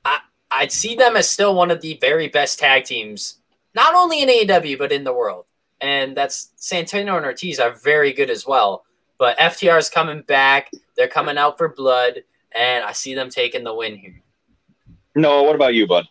[0.04, 3.38] I I'd see them as still one of the very best tag teams,
[3.74, 5.46] not only in AEW but in the world.
[5.82, 8.84] And that's Santino and Ortiz are very good as well.
[9.18, 10.70] But FTR is coming back.
[10.96, 12.22] They're coming out for blood,
[12.54, 14.22] and I see them taking the win here.
[15.14, 16.06] No, what about you, bud?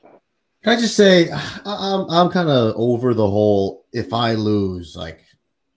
[0.63, 4.95] Can I just say I- I'm I'm kind of over the whole if I lose,
[4.95, 5.19] like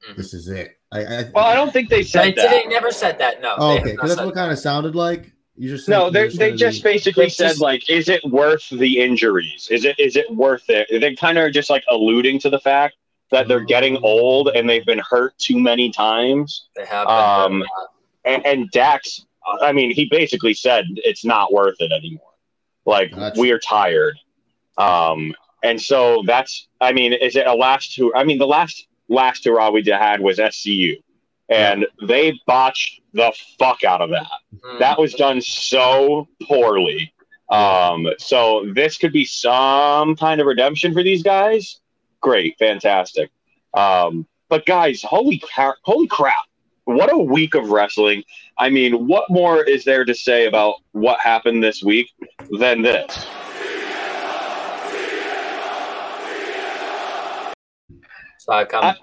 [0.06, 0.14] mm-hmm.
[0.16, 0.78] this is it.
[0.92, 2.50] I, I Well, I don't think they They, said that.
[2.50, 3.40] they never said that.
[3.40, 3.54] No.
[3.58, 5.32] oh, okay, because that's said what kind of sounded like.
[5.56, 8.22] You just No, said they they just be- basically They said just- like, is it
[8.24, 9.68] worth the injuries?
[9.70, 10.88] Is it is it worth it?
[11.00, 12.96] They kind of just like alluding to the fact
[13.30, 16.68] that they're getting old and they've been hurt too many times.
[16.76, 17.06] They have.
[17.06, 17.64] Um,
[18.24, 19.24] and, and Dax,
[19.60, 22.22] I mean, he basically said it's not worth it anymore.
[22.86, 23.40] Like Gotcha.
[23.40, 24.18] we are tired.
[24.78, 28.12] Um, and so that's, I mean, is it a last tour?
[28.14, 31.02] I mean, the last last hurrah we had was SCU,
[31.48, 34.26] and they botched the fuck out of that.
[34.56, 34.78] Mhm.
[34.78, 37.12] That was done so poorly.
[37.50, 41.80] Um, so this could be some kind of redemption for these guys.
[42.24, 43.30] Great, fantastic.
[43.74, 45.74] Um, but guys, holy crap!
[45.82, 46.46] Holy crap!
[46.86, 48.24] What a week of wrestling.
[48.56, 52.08] I mean, what more is there to say about what happened this week
[52.58, 53.26] than this?
[58.38, 58.96] So I come.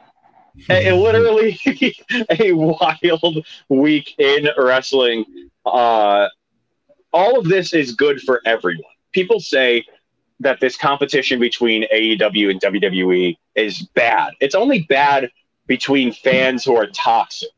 [0.71, 1.59] a- literally
[2.39, 5.25] a wild week in wrestling.
[5.63, 6.27] Uh,
[7.13, 8.81] all of this is good for everyone.
[9.11, 9.85] People say
[10.41, 14.33] that this competition between AEW and WWE is bad.
[14.39, 15.29] It's only bad
[15.67, 17.49] between fans who are toxic,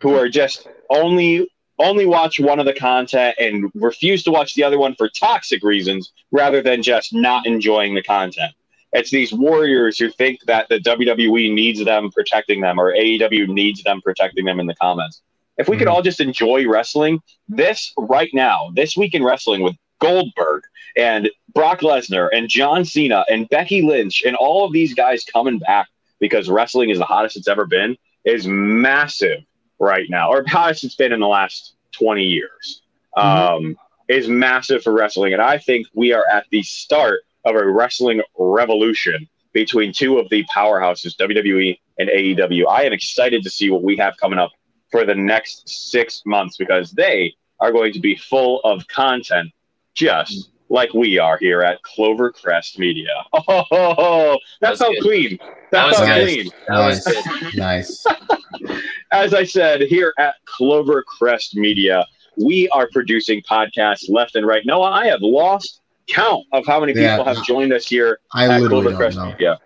[0.00, 1.48] who are just only
[1.80, 5.62] only watch one of the content and refuse to watch the other one for toxic
[5.62, 8.52] reasons rather than just not enjoying the content.
[8.92, 13.82] It's these warriors who think that the WWE needs them protecting them or AEW needs
[13.84, 15.22] them protecting them in the comments.
[15.56, 15.96] If we could mm-hmm.
[15.96, 20.64] all just enjoy wrestling, this right now, this week in wrestling with Goldberg
[20.96, 25.58] and Brock Lesnar and John Cena and Becky Lynch and all of these guys coming
[25.58, 25.88] back
[26.20, 29.44] because wrestling is the hottest it's ever been is massive
[29.78, 32.82] right now, or hottest it's been in the last 20 years.
[33.16, 33.76] Um,
[34.08, 35.34] is massive for wrestling.
[35.34, 40.28] And I think we are at the start of a wrestling revolution between two of
[40.30, 42.66] the powerhouses, WWE and AEW.
[42.68, 44.50] I am excited to see what we have coming up
[44.90, 49.50] for the next six months because they are going to be full of content
[49.98, 53.08] just like we are here at Clover Crest Media.
[53.48, 55.02] Oh, that, was felt good.
[55.02, 55.38] clean.
[55.40, 56.24] That That, was felt good.
[56.26, 56.50] clean.
[56.68, 57.42] That was nice.
[57.42, 57.56] good.
[57.58, 58.82] nice.
[59.12, 62.06] As I said, here at Clover Crest Media,
[62.36, 64.62] we are producing podcasts left and right.
[64.64, 67.24] Noah, I have lost count of how many people Yeah.
[67.24, 69.26] have joined us here I at literally don't know.
[69.30, 69.58] Media.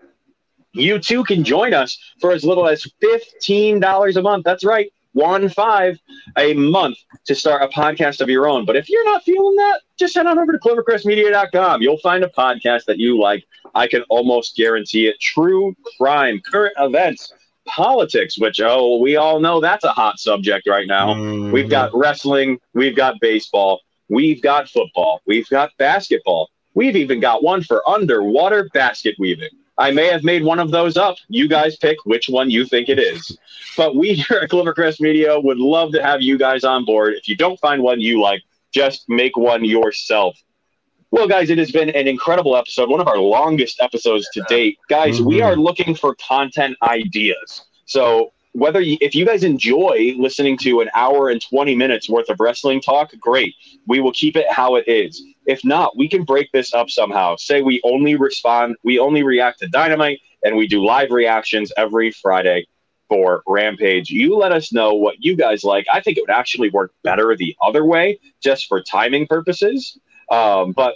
[0.73, 4.45] You too can join us for as little as $15 a month.
[4.45, 5.99] That's right, one five
[6.37, 8.65] a month to start a podcast of your own.
[8.65, 11.83] But if you're not feeling that, just head on over to clovercrestmedia.com.
[11.83, 13.45] You'll find a podcast that you like.
[13.75, 15.21] I can almost guarantee it.
[15.21, 17.33] True crime, current events,
[17.67, 21.15] politics, which, oh, we all know that's a hot subject right now.
[21.15, 21.53] Mm-hmm.
[21.53, 27.43] We've got wrestling, we've got baseball, we've got football, we've got basketball, we've even got
[27.43, 29.51] one for underwater basket weaving.
[29.79, 31.17] I may have made one of those up.
[31.29, 33.37] You guys pick which one you think it is.
[33.77, 37.15] But we here at Clovercrest Media would love to have you guys on board.
[37.15, 38.43] If you don't find one you like,
[38.73, 40.37] just make one yourself.
[41.11, 44.79] Well, guys, it has been an incredible episode, one of our longest episodes to date.
[44.89, 45.45] Guys, we Mhm.
[45.47, 47.67] are looking for content ideas.
[47.85, 52.29] So, whether you, if you guys enjoy listening to an hour and 20 minutes worth
[52.31, 53.55] of wrestling talk, great.
[53.87, 55.23] We will keep it how it is.
[55.47, 57.37] If not, we can break this up somehow.
[57.37, 62.11] Say we only respond, we only react to Dynamite, and we do live reactions every
[62.11, 62.67] Friday
[63.09, 64.11] for Rampage.
[64.11, 65.87] You let us know what you guys like.
[65.93, 69.99] I think it would actually work better the other way, just for timing purposes.
[70.31, 70.95] Um, but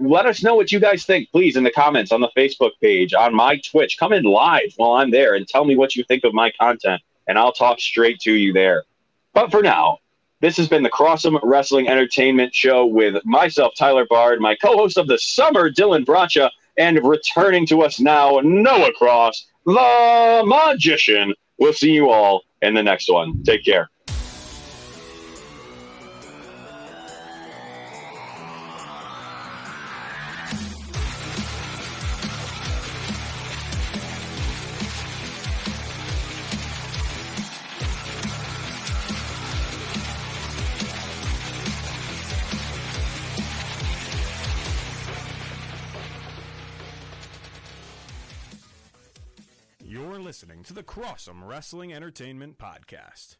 [0.00, 3.14] let us know what you guys think, please, in the comments on the Facebook page,
[3.14, 3.98] on my Twitch.
[3.98, 7.02] Come in live while I'm there and tell me what you think of my content,
[7.26, 8.84] and I'll talk straight to you there.
[9.34, 9.98] But for now,
[10.40, 14.96] this has been the Crossum Wrestling Entertainment Show with myself, Tyler Bard, my co host
[14.96, 21.34] of the summer, Dylan Bracha, and returning to us now, Noah Cross, the magician.
[21.58, 23.42] We'll see you all in the next one.
[23.42, 23.90] Take care.
[51.18, 53.38] awesome wrestling entertainment podcast.